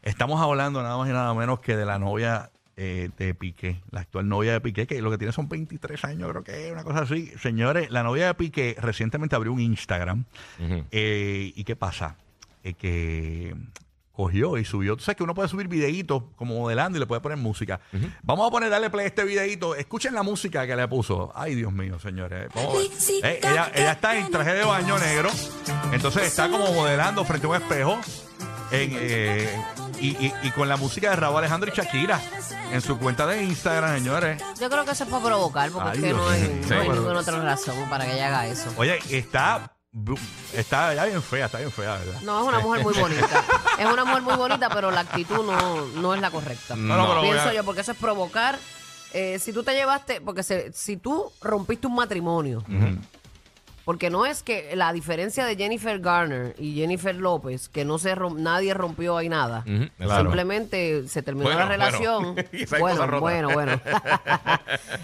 Estamos 0.02 0.40
hablando 0.40 0.82
nada 0.82 0.96
más 0.96 1.08
y 1.08 1.12
nada 1.12 1.32
menos 1.34 1.60
que 1.60 1.76
de 1.76 1.84
la 1.84 1.98
novia 1.98 2.50
eh, 2.76 3.10
de 3.18 3.34
Piqué, 3.34 3.82
la 3.90 4.00
actual 4.00 4.28
novia 4.28 4.52
de 4.52 4.60
Piqué, 4.60 4.86
que 4.86 5.02
lo 5.02 5.10
que 5.10 5.18
tiene 5.18 5.32
son 5.32 5.48
23 5.48 6.02
años, 6.04 6.30
creo 6.30 6.42
que 6.42 6.66
es 6.66 6.72
una 6.72 6.84
cosa 6.84 7.00
así. 7.00 7.30
Señores, 7.38 7.90
la 7.90 8.02
novia 8.02 8.28
de 8.28 8.34
Piqué 8.34 8.76
recientemente 8.80 9.36
abrió 9.36 9.52
un 9.52 9.60
Instagram. 9.60 10.24
Eh, 10.90 11.52
¿Y 11.54 11.64
qué 11.64 11.76
pasa? 11.76 12.16
Eh, 12.64 12.72
que 12.74 13.54
cogió 14.12 14.58
y 14.58 14.64
subió. 14.64 14.96
Tú 14.96 15.02
sabes 15.02 15.16
que 15.16 15.22
uno 15.22 15.34
puede 15.34 15.48
subir 15.48 15.68
videitos 15.68 16.22
como 16.36 16.54
modelando 16.58 16.98
y 16.98 17.00
le 17.00 17.06
puede 17.06 17.20
poner 17.20 17.38
música. 17.38 17.80
Vamos 18.22 18.48
a 18.48 18.50
poner, 18.50 18.70
darle 18.70 18.90
play 18.90 19.04
a 19.04 19.08
este 19.08 19.24
videito. 19.24 19.74
Escuchen 19.74 20.14
la 20.14 20.22
música 20.22 20.66
que 20.66 20.76
le 20.76 20.88
puso. 20.88 21.32
Ay, 21.34 21.54
Dios 21.54 21.72
mío, 21.72 21.98
señores. 21.98 22.48
Vamos 22.54 22.74
a 22.74 22.78
ver. 22.78 22.86
Eh, 23.24 23.40
ella, 23.42 23.70
ella 23.74 23.92
está 23.92 24.16
en 24.16 24.30
traje 24.30 24.54
de 24.54 24.64
baño 24.64 24.98
negro. 24.98 25.30
Entonces 25.92 26.24
está 26.24 26.50
como 26.50 26.72
modelando 26.72 27.24
frente 27.24 27.46
a 27.46 27.50
un 27.50 27.56
espejo. 27.56 28.00
en, 28.72 28.90
eh, 28.94 29.48
y, 30.00 30.08
y- 30.26 30.32
y 30.42 30.50
con 30.52 30.68
la 30.68 30.76
música 30.76 31.10
de 31.10 31.16
Raúl 31.16 31.38
Alejandro 31.38 31.70
y 31.72 31.76
Shakira 31.76 32.20
en 32.72 32.80
su 32.80 32.98
cuenta 32.98 33.26
de 33.26 33.42
Instagram, 33.44 33.96
señores. 33.98 34.42
Yo 34.60 34.70
creo 34.70 34.84
que 34.84 34.92
eso 34.92 35.04
es 35.04 35.10
para 35.10 35.24
provocar, 35.24 35.70
porque 35.70 35.88
Ay, 35.90 35.94
es 35.96 36.00
que 36.00 36.06
Dios 36.08 36.18
no 36.18 36.28
hay, 36.28 36.40
mío. 36.42 36.66
no 36.68 36.80
hay 36.80 36.88
ninguna 36.88 37.20
otra 37.20 37.40
razón 37.42 37.90
para 37.90 38.04
que 38.06 38.14
ella 38.14 38.28
haga 38.28 38.46
eso. 38.46 38.72
Oye, 38.76 38.98
está, 39.10 39.72
está 40.54 40.94
ya 40.94 41.04
bien 41.04 41.22
fea, 41.22 41.46
está 41.46 41.58
bien 41.58 41.70
fea, 41.72 41.96
¿verdad? 41.96 42.20
No, 42.22 42.40
es 42.42 42.48
una 42.48 42.60
mujer 42.60 42.82
muy 42.82 42.94
bonita. 42.94 43.44
Es 43.78 43.86
una 43.86 44.04
mujer 44.04 44.22
muy 44.22 44.34
bonita, 44.36 44.68
pero 44.70 44.90
la 44.90 45.00
actitud 45.00 45.44
no, 45.44 45.86
no 45.86 46.14
es 46.14 46.20
la 46.20 46.30
correcta. 46.30 46.76
No, 46.76 46.96
no, 46.96 47.06
pero 47.08 47.20
voy 47.20 47.30
Pienso 47.30 47.48
a- 47.48 47.52
yo, 47.54 47.64
porque 47.64 47.80
eso 47.82 47.92
es 47.92 47.98
provocar. 47.98 48.58
eh, 49.12 49.38
si 49.40 49.52
tú 49.52 49.62
te 49.64 49.74
llevaste, 49.74 50.20
porque 50.20 50.42
se- 50.44 50.72
si 50.72 50.96
tú 50.96 51.32
rompiste 51.42 51.86
un 51.88 51.96
matrimonio, 51.96 52.62
porque 53.84 54.10
no 54.10 54.26
es 54.26 54.42
que 54.42 54.74
la 54.76 54.92
diferencia 54.92 55.44
de 55.44 55.56
Jennifer 55.56 55.98
Garner 56.00 56.54
y 56.58 56.74
Jennifer 56.74 57.14
López, 57.14 57.68
que 57.68 57.84
no 57.84 57.98
se 57.98 58.14
rom- 58.14 58.36
nadie 58.36 58.74
rompió 58.74 59.16
ahí 59.16 59.28
nada. 59.28 59.64
Claro. 59.98 60.22
Simplemente 60.22 61.08
se 61.08 61.22
terminó 61.22 61.44
Bueno, 61.46 61.60
la 61.60 61.68
relación. 61.68 62.34
bueno. 62.34 63.06
Bueno, 63.06 63.20
bueno, 63.20 63.48
bueno. 63.52 63.80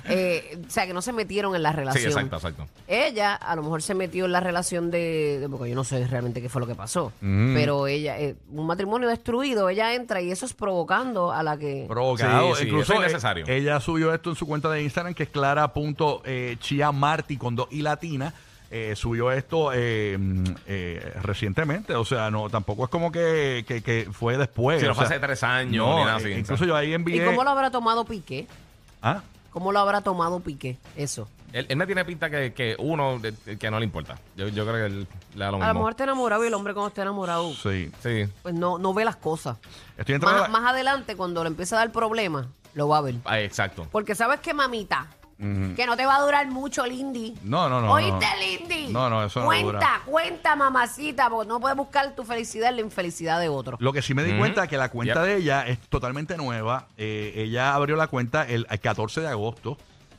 Eh, 0.09 0.59
o 0.67 0.71
sea, 0.71 0.87
que 0.87 0.95
no 0.95 1.03
se 1.03 1.13
metieron 1.13 1.55
en 1.57 1.63
la 1.63 1.71
Sí, 1.73 1.77
relación. 1.77 2.07
exacto, 2.13 2.37
exacto. 2.37 2.67
Ella 2.87 3.35
a 3.35 3.57
lo 3.57 3.63
mejor 3.63 3.83
se 3.83 3.95
metió 3.95 4.25
en 4.27 4.33
la 4.33 4.41
relación 4.41 4.91
de, 4.91 5.39
de- 5.41 5.49
porque 5.49 5.69
yo 5.71 5.75
no 5.75 5.83
sé 5.85 6.07
realmente 6.07 6.41
qué 6.41 6.49
fue 6.49 6.61
lo 6.61 6.67
que 6.67 6.75
pasó, 6.77 7.13
Mm. 7.21 7.55
pero 7.55 7.87
ella, 7.89 8.19
eh, 8.21 8.37
un 8.53 8.67
matrimonio 8.67 9.09
destruido, 9.09 9.69
ella 9.69 9.95
entra 9.95 10.21
y 10.23 10.31
eso 10.31 10.47
es 10.47 10.55
provocando 10.55 11.33
a 11.33 11.43
la 11.43 11.57
que... 11.57 11.85
provocado. 11.89 12.55
Sí, 12.55 12.63
sí, 12.63 12.69
Incluso 12.69 12.93
es 12.95 12.99
innecesario. 13.01 13.47
eh, 13.47 13.57
ella 13.57 13.81
subió 13.81 14.15
esto 14.15 14.31
en 14.31 14.37
su 14.37 14.47
cuenta 14.47 14.71
de 14.71 14.83
Instagram, 14.83 15.15
que 15.15 15.25
es 15.25 15.29
clara.chiamarti 15.31 17.37
con 17.37 17.57
dos 17.57 17.67
y 17.71 17.83
latina. 17.83 18.33
Eh, 18.71 18.95
subió 18.97 19.31
esto 19.31 19.71
eh, 19.73 20.17
mm, 20.19 20.45
eh, 20.67 21.13
recientemente, 21.23 21.95
o 21.95 22.05
sea, 22.05 22.31
no 22.33 22.51
tampoco 22.51 22.85
es 22.85 22.91
como 22.91 23.13
que, 23.13 23.65
que- 23.67 23.81
que 23.83 24.09
fue 24.11 24.37
después. 24.37 24.81
Sí, 24.81 24.87
no 24.87 24.93
o 24.93 24.95
fue 24.97 25.07
sea, 25.07 25.17
hace 25.17 25.25
tres 25.27 25.43
años 25.45 25.87
no, 25.87 25.99
ni 25.99 26.05
nada 26.05 26.15
eh, 26.19 26.21
así, 26.23 26.29
incluso 26.33 26.57
¿sabes? 26.65 26.69
yo 26.69 26.77
ahí 26.77 26.91
¿Y 26.91 26.95
envié. 26.95 27.25
cómo 27.27 27.45
lo 27.45 27.51
habrá 27.51 27.71
tomado 27.71 28.05
Piqué? 28.05 28.49
¿Ah? 29.03 29.23
¿Cómo 29.51 29.71
lo 29.71 29.79
habrá 29.79 30.01
tomado 30.01 30.41
Piqué? 30.41 30.79
Eso. 30.97 31.29
Él, 31.53 31.65
él 31.69 31.77
me 31.77 31.87
tiene 31.87 32.05
pinta 32.05 32.29
que, 32.29 32.53
que 32.53 32.75
uno, 32.81 33.21
de- 33.21 33.57
que 33.57 33.71
no 33.71 33.79
le 33.79 33.85
importa. 33.85 34.17
Yo, 34.37 34.49
yo 34.49 34.67
creo 34.67 34.75
que 34.89 34.95
él 34.95 35.07
le 35.37 35.45
da 35.45 35.51
lo 35.53 35.57
A 35.59 35.61
mismo. 35.61 35.69
lo 35.69 35.75
mejor 35.75 35.91
está 35.93 36.05
enamorado 36.05 36.45
y 36.45 36.49
el 36.49 36.55
hombre 36.55 36.75
cuando 36.75 36.89
está 36.89 37.03
enamorado, 37.03 37.53
Sí. 37.55 37.91
Sí. 38.03 38.25
pues 38.43 38.53
no, 38.55 38.79
no 38.79 38.93
ve 38.93 39.05
las 39.05 39.17
cosas. 39.17 39.59
Estoy 39.97 40.17
entrando. 40.17 40.41
Más, 40.41 40.49
a 40.49 40.53
la- 40.53 40.59
más 40.61 40.71
adelante, 40.73 41.15
cuando 41.15 41.45
le 41.45 41.49
empieza 41.51 41.77
a 41.77 41.79
dar 41.79 41.93
problemas, 41.93 42.47
lo 42.75 42.89
va 42.89 42.99
a 42.99 43.03
ver. 43.03 43.15
Ah, 43.25 43.39
exacto. 43.41 43.87
Porque 43.93 44.17
sabes 44.17 44.41
que 44.41 44.53
mamita, 44.53 45.07
que 45.39 45.85
no 45.87 45.97
te 45.97 46.07
va 46.07 46.17
a 46.17 46.21
durar 46.23 46.47
mucho, 46.49 46.87
Lindy. 46.87 47.35
No, 47.43 47.69
no, 47.69 47.81
no. 47.83 47.93
¿Oíste, 47.93 48.11
no. 48.27 48.41
Lindy? 48.41 48.93
No, 48.93 49.11
no, 49.11 49.25
eso 49.25 49.41
no 49.41 49.47
Cuenta, 49.47 49.67
dura. 49.67 50.01
cuenta, 50.07 50.57
mamacita, 50.57 51.29
porque 51.29 51.47
no 51.49 51.61
puedes 51.61 51.77
buscar 51.77 52.15
tu 52.17 52.25
felicidad 52.25 52.71
en 52.71 52.77
la 52.77 52.83
infelicidad 52.83 53.39
de 53.41 53.49
otro. 53.51 53.77
Lo 53.81 53.93
que 53.93 54.01
sí 54.03 54.15
me 54.15 54.25
di 54.25 54.37
cuenta 54.39 54.65
es 54.65 54.69
que 54.71 54.79
la 54.79 54.89
cuenta 54.89 55.15
Yep. 55.15 55.23
de 55.25 55.37
ella 55.37 55.67
es 55.67 55.79
totalmente 55.89 56.37
nueva. 56.39 56.87
Eh, 56.97 57.35
ella 57.37 57.75
abrió 57.75 57.97
la 57.97 58.07
cuenta 58.07 58.45
el, 58.47 58.67
el 58.71 58.81
14 58.81 59.21
de 59.21 59.29
agosto. 59.29 59.77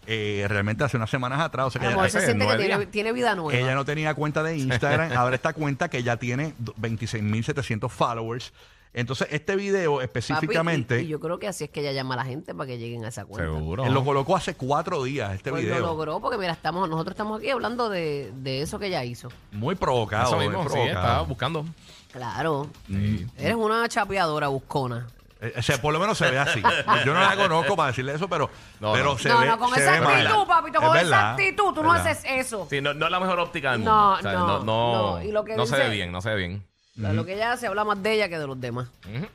eh, 0.10 0.46
realmente 0.48 0.86
hace 0.86 0.96
unas 0.96 1.10
semanas 1.10 1.42
atrás. 1.42 1.66
O 1.68 1.70
sea 1.70 1.82
que 1.82 1.88
ella- 1.92 2.10
se 2.10 2.22
siente 2.24 2.48
que 2.48 2.86
tiene 2.88 3.12
vida 3.12 3.36
nueva. 3.36 3.60
Ella 3.60 3.76
no 3.76 3.84
tenía 3.84 4.14
cuenta 4.14 4.42
de 4.42 4.56
Instagram, 4.58 5.12
abre 5.18 5.36
esta 5.36 5.52
cuenta 5.52 5.90
que 5.90 6.02
ya 6.02 6.16
tiene 6.16 6.54
26.700 6.80 7.90
followers. 7.90 8.54
Entonces, 9.00 9.28
este 9.32 9.56
video 9.56 9.94
Papi, 9.96 10.06
específicamente, 10.06 11.02
y, 11.02 11.06
y 11.06 11.08
yo 11.10 11.20
creo 11.20 11.38
que 11.38 11.48
así 11.48 11.66
es 11.66 11.70
que 11.70 11.82
ella 11.82 11.92
llama 11.92 12.16
a 12.16 12.18
la 12.18 12.26
gente 12.26 12.56
para 12.56 12.66
que 12.68 12.78
lleguen 12.80 13.06
a 13.06 13.10
esa 13.10 13.26
cuenta. 13.26 13.52
Seguro. 13.52 13.86
él 13.86 13.94
lo 13.94 14.04
colocó 14.04 14.36
hace 14.36 14.56
cuatro 14.56 15.04
días, 15.04 15.34
este 15.36 15.52
Pues 15.52 15.64
lo 15.64 15.70
video. 15.70 15.86
logró 15.86 16.20
porque 16.20 16.38
mira, 16.38 16.52
estamos, 16.54 16.90
nosotros 16.90 17.12
estamos 17.14 17.40
aquí 17.40 17.50
hablando 17.52 17.90
de, 17.90 18.32
de 18.38 18.62
eso 18.64 18.80
que 18.80 18.88
ella 18.88 19.04
hizo. 19.04 19.30
Muy 19.52 19.76
provocado. 19.76 20.28
Eso 20.28 20.36
muy 20.38 20.48
mismo, 20.48 20.64
sí, 20.64 20.70
provocado. 20.70 21.00
estaba 21.00 21.22
buscando. 21.22 21.66
Claro. 22.12 22.68
Mm. 22.88 23.18
Eres 23.38 23.56
una 23.56 23.88
chapeadora 23.88 24.48
buscona. 24.48 25.06
Eh, 25.42 25.54
O 25.56 25.62
sea, 25.62 25.80
por 25.80 25.94
lo 25.94 26.00
menos 26.00 26.18
se 26.18 26.32
ve 26.32 26.40
así. 26.40 26.60
Yo 27.06 27.14
no 27.14 27.20
la 27.20 27.36
conozco 27.36 27.76
para 27.76 27.90
decirle 27.90 28.16
eso, 28.16 28.28
pero, 28.28 28.50
No, 28.80 28.94
pero 28.94 29.12
no. 29.12 29.18
se 29.20 29.30
no, 29.30 29.40
ve 29.42 29.46
no, 29.46 29.60
con 29.60 29.72
se 29.76 29.82
esa 29.82 29.92
ve 29.92 30.02
mal. 30.02 30.26
actitud, 30.26 30.48
papito, 30.48 30.80
Es 30.80 30.88
con 30.88 30.98
esa 30.98 31.04
verdad, 31.04 31.32
actitud, 31.34 31.74
tú 31.76 31.84
no 31.84 31.92
haces 31.94 32.24
eso. 32.26 32.66
Sí, 32.68 32.82
no, 32.82 32.96
no 32.96 33.06
es 33.06 33.12
la 33.12 33.20
mejor 33.20 33.40
óptica 33.42 33.72
del 33.74 33.82
mundo. 33.82 33.92
No, 33.96 34.14
O 34.14 34.22
sea, 34.22 34.34
no, 34.34 34.48
no, 34.48 34.60
no, 34.64 35.12
no. 35.20 35.24
Y 35.24 35.32
lo 35.32 35.44
que 35.44 35.56
no 35.56 35.68
se 35.68 35.78
ve 35.78 35.90
bien, 35.92 36.12
no 36.12 36.22
se 36.22 36.30
ve 36.30 36.36
bien. 36.38 36.64
Lo 36.98 37.26
que 37.26 37.36
ella 37.36 37.52
hace 37.52 37.68
habla 37.68 37.84
más 37.84 38.02
de 38.02 38.14
ella 38.14 38.28
que 38.28 38.40
de 38.40 38.48
los 38.48 38.60
demás. 38.60 38.88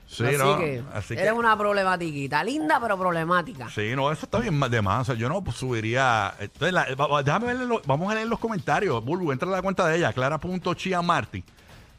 Sí, 0.09 0.25
así 0.25 0.37
no. 0.37 0.59
que 0.59 0.83
así 0.92 1.14
eres 1.14 1.26
que- 1.26 1.33
una 1.33 1.57
problematiquita. 1.57 2.42
Linda, 2.42 2.81
pero 2.81 2.99
problemática. 2.99 3.69
Sí, 3.71 3.95
no, 3.95 4.11
eso 4.11 4.26
está 4.26 4.40
bien 4.40 4.59
de 4.59 4.83
más. 4.83 5.02
O 5.02 5.04
sea, 5.04 5.14
yo 5.14 5.28
no 5.28 5.42
pues, 5.45 5.57
subiría. 5.59 6.35
Entonces, 6.40 6.73
la- 6.73 6.92
va- 6.97 7.07
va- 7.07 7.23
déjame 7.23 7.47
ver, 7.54 7.57
los- 7.66 7.83
vamos 7.87 8.11
a 8.11 8.16
leer 8.16 8.26
los 8.26 8.40
comentarios. 8.40 9.04
Bulbu, 9.04 9.31
entra 9.33 9.47
a 9.49 9.52
la 9.52 9.62
cuenta 9.62 9.87
de 9.87 9.97
ella, 9.99 10.12
clara.chiamarti. 10.12 11.45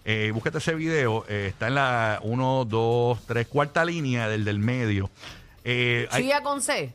Eh, 0.06 0.32
búsquete 0.34 0.58
ese 0.58 0.76
video. 0.76 1.24
eh, 1.30 1.48
está 1.50 1.68
en 1.68 1.76
la 1.76 2.20
1, 2.24 2.66
2, 2.66 3.20
3, 3.26 3.48
cuarta 3.48 3.86
línea 3.86 4.28
del 4.28 4.44
del 4.44 4.60
medio. 4.60 5.10
Eh, 5.64 6.10
¿Chía 6.14 6.42
con 6.42 6.62
C? 6.62 6.94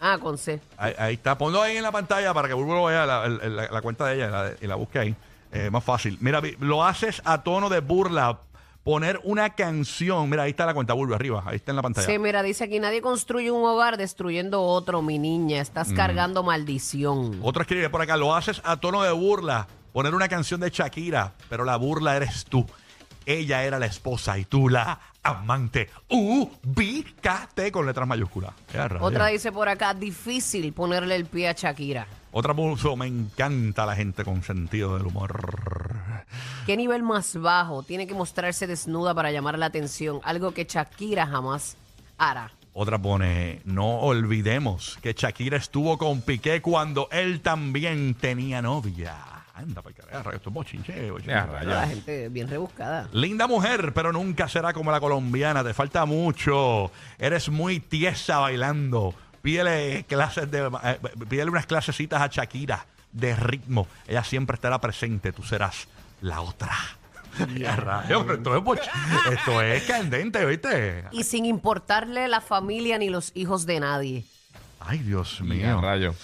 Ah, 0.00 0.18
con 0.20 0.38
C. 0.38 0.60
ahí- 0.76 0.94
ahí 0.98 1.14
está. 1.14 1.38
Ponlo 1.38 1.62
ahí 1.62 1.76
en 1.76 1.82
la 1.84 1.92
pantalla 1.92 2.34
para 2.34 2.48
que 2.48 2.54
Bulbu 2.54 2.72
lo 2.72 2.84
vea 2.86 3.06
la, 3.06 3.24
el- 3.26 3.54
la- 3.56 3.68
la 3.70 3.80
cuenta 3.82 4.06
de 4.06 4.16
ella 4.16 4.26
y 4.26 4.30
la, 4.30 4.52
y 4.60 4.66
la 4.66 4.74
busque 4.74 4.98
ahí. 4.98 5.14
Eh, 5.52 5.70
más 5.70 5.84
fácil. 5.84 6.18
Mira, 6.20 6.42
lo 6.60 6.84
haces 6.84 7.22
a 7.24 7.42
tono 7.42 7.68
de 7.68 7.80
burla. 7.80 8.40
Poner 8.84 9.20
una 9.24 9.50
canción. 9.50 10.30
Mira, 10.30 10.44
ahí 10.44 10.50
está 10.50 10.64
la 10.64 10.72
cuenta, 10.72 10.94
Bulbu, 10.94 11.12
arriba. 11.12 11.42
Ahí 11.44 11.56
está 11.56 11.72
en 11.72 11.76
la 11.76 11.82
pantalla. 11.82 12.06
Sí, 12.06 12.18
mira, 12.18 12.42
dice 12.42 12.64
aquí, 12.64 12.80
nadie 12.80 13.02
construye 13.02 13.50
un 13.50 13.62
hogar 13.62 13.98
destruyendo 13.98 14.62
otro, 14.62 15.02
mi 15.02 15.18
niña. 15.18 15.58
Mm. 15.58 15.60
Estás 15.60 15.92
cargando 15.92 16.42
maldición. 16.42 17.38
Otro 17.42 17.62
escribe 17.62 17.90
por 17.90 18.00
acá, 18.00 18.16
lo 18.16 18.34
haces 18.34 18.62
a 18.64 18.78
tono 18.78 19.02
de 19.02 19.12
burla, 19.12 19.66
poner 19.92 20.14
una 20.14 20.28
canción 20.28 20.60
de 20.60 20.70
Shakira, 20.70 21.34
pero 21.50 21.64
la 21.64 21.76
burla 21.76 22.16
eres 22.16 22.46
tú. 22.46 22.64
Ella 23.28 23.62
era 23.62 23.78
la 23.78 23.84
esposa 23.84 24.38
y 24.38 24.46
tú 24.46 24.70
la 24.70 24.98
amante. 25.22 25.90
Ubícate 26.08 27.70
con 27.70 27.84
letras 27.84 28.08
mayúsculas. 28.08 28.54
Otra 29.00 29.26
dice 29.26 29.52
por 29.52 29.68
acá, 29.68 29.92
difícil 29.92 30.72
ponerle 30.72 31.14
el 31.14 31.26
pie 31.26 31.50
a 31.50 31.52
Shakira. 31.52 32.06
Otra 32.32 32.54
puso, 32.54 32.96
me 32.96 33.06
encanta 33.06 33.84
la 33.84 33.94
gente 33.94 34.24
con 34.24 34.42
sentido 34.42 34.96
del 34.96 35.08
humor. 35.08 36.24
¿Qué 36.64 36.74
nivel 36.74 37.02
más 37.02 37.38
bajo 37.38 37.82
tiene 37.82 38.06
que 38.06 38.14
mostrarse 38.14 38.66
desnuda 38.66 39.12
para 39.12 39.30
llamar 39.30 39.58
la 39.58 39.66
atención? 39.66 40.20
Algo 40.24 40.52
que 40.52 40.64
Shakira 40.64 41.26
jamás 41.26 41.76
hará. 42.16 42.50
Otra 42.72 42.96
pone, 42.96 43.60
no 43.66 43.98
olvidemos 43.98 44.98
que 45.02 45.12
Shakira 45.12 45.58
estuvo 45.58 45.98
con 45.98 46.22
Piqué 46.22 46.62
cuando 46.62 47.08
él 47.12 47.42
también 47.42 48.14
tenía 48.14 48.62
novia. 48.62 49.37
Anda, 49.58 49.82
para 49.82 49.94
carajo, 49.96 50.30
esto 50.30 50.50
es 50.50 50.54
bochinche, 50.54 51.10
bochinche. 51.10 51.32
Ya, 51.32 51.46
rayos. 51.46 51.72
La 51.72 51.86
gente 51.88 52.28
bien 52.28 52.48
rebuscada. 52.48 53.08
Linda 53.12 53.46
mujer, 53.48 53.92
pero 53.92 54.12
nunca 54.12 54.48
será 54.48 54.72
como 54.72 54.92
la 54.92 55.00
colombiana. 55.00 55.64
Te 55.64 55.74
falta 55.74 56.04
mucho. 56.04 56.92
Eres 57.18 57.48
muy 57.48 57.80
tiesa 57.80 58.38
bailando. 58.38 59.14
Pídele 59.42 60.04
clases 60.08 60.48
de, 60.50 60.70
eh, 60.84 60.98
pídele 61.28 61.50
unas 61.50 61.66
clasecitas 61.66 62.20
a 62.22 62.28
Shakira 62.28 62.86
de 63.10 63.34
ritmo. 63.34 63.88
Ella 64.06 64.22
siempre 64.22 64.54
estará 64.54 64.80
presente. 64.80 65.32
Tú 65.32 65.42
serás 65.42 65.88
la 66.20 66.40
otra. 66.40 66.72
Ya, 67.56 67.74
rayos, 67.76 68.22
pero 68.24 68.34
esto 68.36 68.56
es, 68.56 68.62
boch- 68.62 69.32
esto 69.32 69.62
es 69.62 69.82
candente, 69.84 70.44
¿viste? 70.44 71.04
Y 71.12 71.24
sin 71.24 71.46
importarle 71.46 72.28
la 72.28 72.40
familia 72.40 72.96
ni 72.98 73.10
los 73.10 73.32
hijos 73.34 73.66
de 73.66 73.80
nadie. 73.80 74.24
Ay, 74.80 74.98
Dios 74.98 75.40
mío. 75.40 75.80
rayo. 75.80 76.14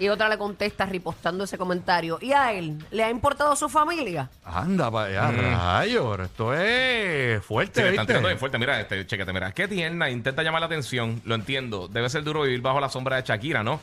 Y 0.00 0.08
otra 0.08 0.28
le 0.28 0.38
contesta 0.38 0.86
ripostando 0.86 1.44
ese 1.44 1.58
comentario. 1.58 2.18
¿Y 2.20 2.32
a 2.32 2.52
él? 2.52 2.78
¿Le 2.90 3.04
ha 3.04 3.10
importado 3.10 3.54
su 3.54 3.68
familia? 3.68 4.30
Anda 4.44 4.86
allá, 4.88 5.30
rayos. 5.30 6.20
Esto 6.20 6.54
es 6.54 7.40
Sí, 7.40 7.46
fuerte, 7.46 7.82
le 7.82 7.90
están 7.90 8.06
tirando 8.06 8.26
bien 8.28 8.34
¿viste? 8.36 8.40
fuerte. 8.40 8.58
Mira, 8.58 8.80
este, 8.80 9.06
chécate, 9.06 9.32
mira. 9.32 9.52
Qué 9.52 9.68
tierna, 9.68 10.08
intenta 10.10 10.42
llamar 10.42 10.60
la 10.62 10.66
atención. 10.66 11.20
Lo 11.24 11.34
entiendo. 11.34 11.86
Debe 11.86 12.08
ser 12.08 12.24
duro 12.24 12.42
vivir 12.42 12.62
bajo 12.62 12.80
la 12.80 12.88
sombra 12.88 13.16
de 13.16 13.22
Shakira, 13.22 13.62
¿no? 13.62 13.78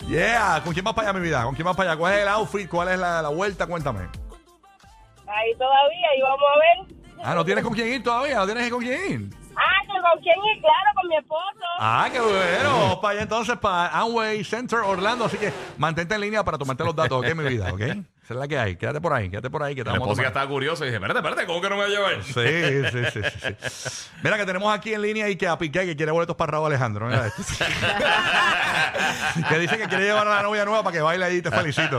Yeah. 0.09 0.61
¿Con 0.65 0.73
quién 0.73 0.85
vas 0.85 0.95
para 0.95 1.11
allá, 1.11 1.19
mi 1.19 1.25
vida? 1.25 1.45
¿Con 1.45 1.55
quién 1.55 1.65
vas 1.65 1.77
para 1.77 1.91
allá? 1.91 1.99
¿Cuál 1.99 2.15
es 2.15 2.21
el 2.21 2.29
outfit? 2.29 2.69
¿Cuál 2.69 2.89
es 2.89 2.99
la, 2.99 3.23
la 3.23 3.29
vuelta? 3.29 3.67
Cuéntame. 3.67 4.01
Ahí 4.01 5.55
todavía, 5.59 6.17
y 6.17 6.23
vamos 6.23 6.41
a 6.55 6.59
ver. 6.59 6.97
Ah, 7.23 7.35
¿no 7.35 7.45
tienes 7.45 7.63
con 7.65 7.75
quién 7.75 7.89
ir 7.89 8.03
todavía? 8.03 8.37
¿No 8.37 8.47
tienes 8.47 8.71
con 8.71 8.81
quién 8.81 9.11
ir? 9.11 9.31
Ah, 9.55 9.83
que 9.83 9.89
con 9.93 10.23
quién 10.23 10.37
ir, 10.37 10.61
claro, 10.61 10.91
con 10.95 11.09
mi 11.09 11.17
esposo. 11.17 11.67
Ah, 11.81 12.09
qué 12.11 12.21
bueno. 12.21 12.79
Vamos 12.79 12.97
para 12.97 13.13
allá 13.13 13.23
entonces, 13.23 13.57
para 13.59 13.89
Amway 13.89 14.45
Center 14.45 14.79
Orlando. 14.79 15.25
Así 15.27 15.37
que 15.37 15.53
mantente 15.77 16.15
en 16.15 16.21
línea 16.21 16.45
para 16.45 16.57
tomarte 16.59 16.85
los 16.85 16.95
datos, 16.95 17.19
¿ok, 17.19 17.35
mi 17.35 17.45
vida? 17.45 17.73
¿Ok? 17.73 17.83
Esa 18.29 18.35
es 18.35 18.41
la 18.41 18.47
que 18.47 18.59
hay. 18.59 18.77
Quédate 18.77 19.01
por 19.01 19.11
ahí, 19.15 19.31
quédate 19.31 19.49
por 19.49 19.63
ahí. 19.63 19.75
Que 19.75 19.83
te 19.83 19.89
Mi 19.91 19.95
vamos 19.99 20.09
a 20.09 20.13
esposa 20.13 20.23
ya 20.23 20.29
tomar. 20.29 20.43
estaba 20.43 20.49
curiosa 20.53 20.85
y 20.85 20.89
dije, 20.89 20.97
espérate, 20.97 21.19
espérate, 21.21 21.47
¿cómo 21.47 21.63
que 21.63 21.71
no 21.71 21.77
me 21.79 21.85
voy 21.87 21.95
a 21.95 21.97
llevar? 21.97 22.23
Sí, 22.23 22.33
sí, 22.35 23.11
sí, 23.11 23.21
sí, 23.23 23.69
sí. 23.71 24.07
Mira 24.23 24.37
que 24.37 24.45
tenemos 24.45 24.75
aquí 24.75 24.93
en 24.93 25.01
línea 25.01 25.31
y 25.31 25.37
que 25.37 25.49
a 25.49 25.57
Piqué 25.57 25.87
que 25.87 25.97
quiere 25.97 26.13
boletos 26.13 26.37
para 26.37 26.53
Raúl 26.53 26.67
Alejandro. 26.67 27.07
Mira 27.07 27.27
esto. 27.27 27.43
que 29.49 29.59
dice 29.59 29.79
que 29.79 29.89
quiere 29.89 30.05
llevar 30.05 30.29
a 30.29 30.37
la 30.37 30.43
novia 30.43 30.67
nueva 30.67 30.83
para 30.83 30.95
que 30.95 31.01
baile 31.01 31.25
ahí 31.25 31.37
y 31.37 31.41
te 31.43 31.51
felicito. 31.51 31.99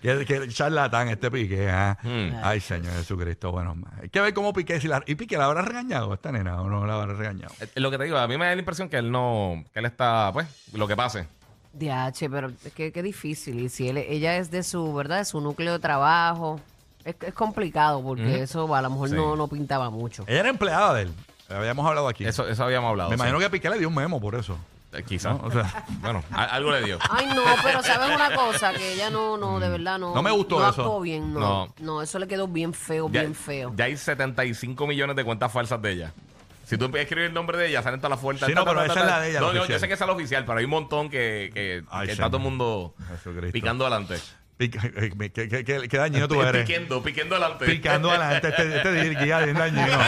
que, 0.00 0.24
que 0.24 0.48
charlatán 0.48 1.08
este 1.08 1.28
Piqué. 1.28 1.68
¿ah? 1.70 1.98
Ay, 2.44 2.60
Señor 2.60 2.92
Jesucristo. 2.94 3.50
Bueno, 3.50 3.74
hay 4.00 4.10
que 4.10 4.20
ver 4.20 4.32
cómo 4.32 4.52
Piqué, 4.52 4.80
si 4.80 4.86
la, 4.86 5.02
y 5.06 5.16
Piqué 5.16 5.36
la 5.38 5.46
habrá 5.46 5.62
regañado 5.62 6.14
esta 6.14 6.30
nena 6.30 6.60
o 6.62 6.68
no 6.68 6.86
la 6.86 6.94
habrá 6.94 7.14
regañado. 7.14 7.52
Eh, 7.60 7.68
Lo 7.80 7.90
que 7.90 7.98
te 7.98 8.04
digo, 8.04 8.16
a 8.16 8.28
mí 8.28 8.38
me 8.38 8.46
da 8.46 8.54
la 8.54 8.60
impresión 8.60 8.88
que 8.88 8.98
él 8.98 9.10
no, 9.10 9.64
que 9.72 9.80
él 9.80 9.86
está, 9.86 10.30
pues, 10.32 10.46
lo 10.72 10.86
que 10.86 10.94
pase. 10.96 11.26
DH, 11.72 12.28
pero 12.30 12.50
es 12.64 12.72
que 12.72 12.92
qué 12.92 13.02
difícil. 13.02 13.58
Y 13.60 13.68
si 13.68 13.88
él, 13.88 13.98
ella 13.98 14.36
es 14.36 14.50
de 14.50 14.62
su, 14.62 14.92
¿verdad? 14.94 15.18
De 15.18 15.24
su 15.24 15.40
núcleo 15.40 15.72
de 15.74 15.78
trabajo. 15.78 16.60
Es, 17.04 17.14
es 17.20 17.32
complicado 17.34 18.02
porque 18.02 18.42
eso 18.42 18.74
a 18.74 18.82
lo 18.82 18.90
mejor 18.90 19.08
Sí. 19.10 19.14
no, 19.14 19.36
no 19.36 19.48
pintaba 19.48 19.88
mucho. 19.90 20.24
Ella 20.26 20.40
era 20.40 20.48
empleada 20.50 20.94
de 20.94 21.02
él. 21.02 21.12
Habíamos 21.48 21.86
hablado 21.86 22.08
aquí. 22.08 22.24
Eso, 22.26 22.46
eso 22.48 22.64
habíamos 22.64 22.90
hablado. 22.90 23.10
Me 23.10 23.16
sí. 23.16 23.20
imagino 23.20 23.38
que 23.38 23.48
Piqué 23.50 23.70
le 23.70 23.78
dio 23.78 23.88
un 23.88 23.94
memo 23.94 24.20
por 24.20 24.34
eso. 24.34 24.58
Eh, 24.92 25.02
Quizá. 25.02 25.30
¿no? 25.34 25.40
O 25.44 25.50
sea, 25.50 25.84
Bueno, 26.00 26.22
a- 26.30 26.44
algo 26.44 26.70
le 26.72 26.82
dio. 26.82 26.98
Ay, 27.10 27.26
no, 27.26 27.42
pero 27.62 27.82
¿sabes 27.82 28.14
una 28.14 28.34
cosa? 28.34 28.72
Que 28.72 28.94
ella 28.94 29.10
no, 29.10 29.36
no, 29.38 29.60
de 29.60 29.68
verdad 29.68 29.98
no. 29.98 30.14
No 30.14 30.22
me 30.22 30.30
gustó 30.30 30.58
no 30.58 30.68
eso. 30.68 30.82
actuó 30.82 31.00
bien, 31.00 31.32
no. 31.32 31.40
No. 31.40 31.74
no. 31.80 32.02
eso 32.02 32.18
le 32.18 32.26
quedó 32.26 32.48
bien 32.48 32.72
feo, 32.74 33.08
Ya, 33.10 33.20
bien 33.22 33.34
feo. 33.34 33.72
ya 33.76 33.84
hay 33.84 33.96
75 33.96 34.86
millones 34.86 35.14
de 35.16 35.24
cuentas 35.24 35.52
falsas 35.52 35.80
de 35.80 35.92
ella. 35.92 36.12
Si 36.68 36.76
tú 36.76 36.84
empiezas 36.84 37.02
a 37.04 37.08
escribir 37.08 37.28
el 37.28 37.34
nombre 37.34 37.56
de 37.58 37.68
ella, 37.68 37.82
salen 37.82 37.98
todas 38.00 38.10
las 38.10 38.20
fuertes. 38.20 38.46
Sí, 38.46 38.54
no, 38.54 38.64
pero 38.64 38.82
esa 38.84 39.00
es 39.00 39.06
la 39.06 39.20
de 39.20 39.30
ella, 39.30 39.40
No, 39.40 39.52
yo 39.54 39.78
sé 39.78 39.88
que 39.88 39.94
esa 39.94 40.04
es 40.04 40.08
la 40.08 40.12
oficial, 40.14 40.44
pero 40.44 40.58
hay 40.58 40.64
un 40.64 40.70
montón 40.70 41.08
que, 41.08 41.50
que, 41.54 41.82
Ay, 41.90 42.06
que 42.06 42.12
está 42.12 42.26
todo 42.26 42.36
el 42.38 42.42
mundo 42.42 42.94
picando 43.52 43.86
adelante. 43.86 44.16
Pica- 44.58 44.80
eh, 44.96 45.12
¿Qué, 45.32 45.48
qué, 45.48 45.64
qué- 45.64 45.88
qué 45.88 45.96
dañino 45.98 46.26
tú 46.26 46.42
eres? 46.42 46.66
Piquendo, 46.66 47.00
piquendo 47.00 47.36
adelante. 47.36 47.64
Picando 47.64 48.10
adelante 48.10 48.48
este, 48.48 48.76
este 48.76 49.24
guía 49.24 49.38
bien 49.38 49.56
dañino. 49.56 49.98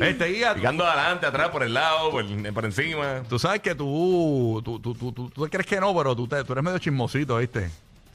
Este 0.00 0.26
guía, 0.26 0.54
Picando 0.54 0.86
adelante, 0.86 1.26
atrás, 1.26 1.48
por 1.48 1.62
el 1.64 1.74
lado, 1.74 2.10
por, 2.10 2.24
por 2.54 2.64
encima. 2.64 3.22
tú 3.28 3.38
sabes 3.38 3.60
que 3.60 3.74
tú, 3.74 4.62
tú, 4.64 4.78
tú, 4.80 4.94
tú, 4.94 5.12
tú, 5.12 5.30
tú 5.30 5.48
crees 5.50 5.66
que 5.66 5.80
no, 5.80 5.94
pero 5.96 6.14
tú, 6.14 6.28
te- 6.28 6.44
tú 6.44 6.52
eres 6.52 6.64
medio 6.64 6.78
chismosito, 6.78 7.36
¿viste? 7.38 7.68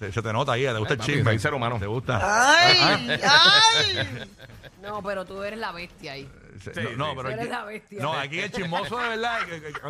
Se, 0.07 0.11
se 0.11 0.21
te 0.21 0.33
nota 0.33 0.51
ahí, 0.53 0.63
te 0.63 0.73
gusta 0.77 0.93
Ay, 0.95 0.99
el 0.99 1.05
chisme. 1.05 1.23
soy 1.23 1.39
ser 1.39 1.53
humano. 1.53 1.79
Te 1.79 1.87
gusta. 1.87 2.19
¡Ay! 2.21 3.19
¡Ay! 3.23 4.29
No, 4.83 5.01
pero 5.01 5.23
tú 5.23 5.41
eres 5.41 5.57
la 5.59 5.71
bestia 5.71 6.11
ahí. 6.11 6.29
Se- 6.61 6.73
Sí, 6.73 6.81
no, 6.97 7.11
sí. 7.11 7.13
pero 7.15 7.21
Tú 7.21 7.27
eres 7.29 7.39
aquí- 7.39 7.49
la 7.49 7.63
bestia. 7.63 8.01
no, 8.01 8.13
aquí 8.19 8.39
el 8.41 8.51
chismoso 8.51 8.97
de 8.97 9.09
verdad, 9.09 9.39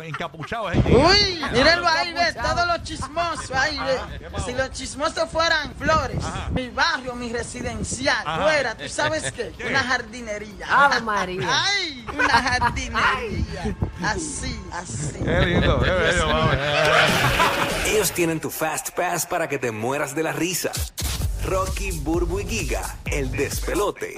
encapuchado 0.04 0.70
es 0.70 0.86
el. 0.86 0.92
¡Uy! 0.94 1.44
Mírenlo 1.52 1.88
ahí, 1.88 2.12
ve, 2.12 2.32
todos 2.32 2.64
los 2.68 2.82
chismosos 2.84 3.50
ahí, 3.50 3.76
ve. 3.76 3.98
Si 4.46 4.52
los 4.52 4.70
chismosos 4.70 5.28
fueran 5.28 5.74
flores, 5.74 6.18
mi 6.52 6.68
barrio, 6.68 7.16
mi 7.16 7.32
residencial, 7.32 8.22
Ajá. 8.24 8.42
fuera, 8.44 8.76
¿tú 8.76 8.88
sabes 8.88 9.32
qué? 9.32 9.52
Una 9.68 9.80
jardinería. 9.82 10.64
Ave 10.70 11.00
María. 11.00 11.48
¡Ay! 11.50 12.06
Una 12.16 12.28
jardinería. 12.28 13.76
Así, 14.00 14.60
así. 14.72 15.18
Qué 15.24 15.40
lindo, 15.46 15.80
qué 15.82 15.90
bello, 15.90 16.28
mami. 16.28 16.56
Ellos 17.94 18.10
tienen 18.10 18.40
tu 18.40 18.50
Fast 18.50 18.90
Pass 18.90 19.24
para 19.24 19.48
que 19.48 19.56
te 19.56 19.70
mueras 19.70 20.16
de 20.16 20.24
la 20.24 20.32
risa. 20.32 20.72
Rocky, 21.46 21.92
Burbu 21.92 22.40
y 22.40 22.44
Giga, 22.44 22.98
el 23.04 23.30
despelote. 23.30 24.14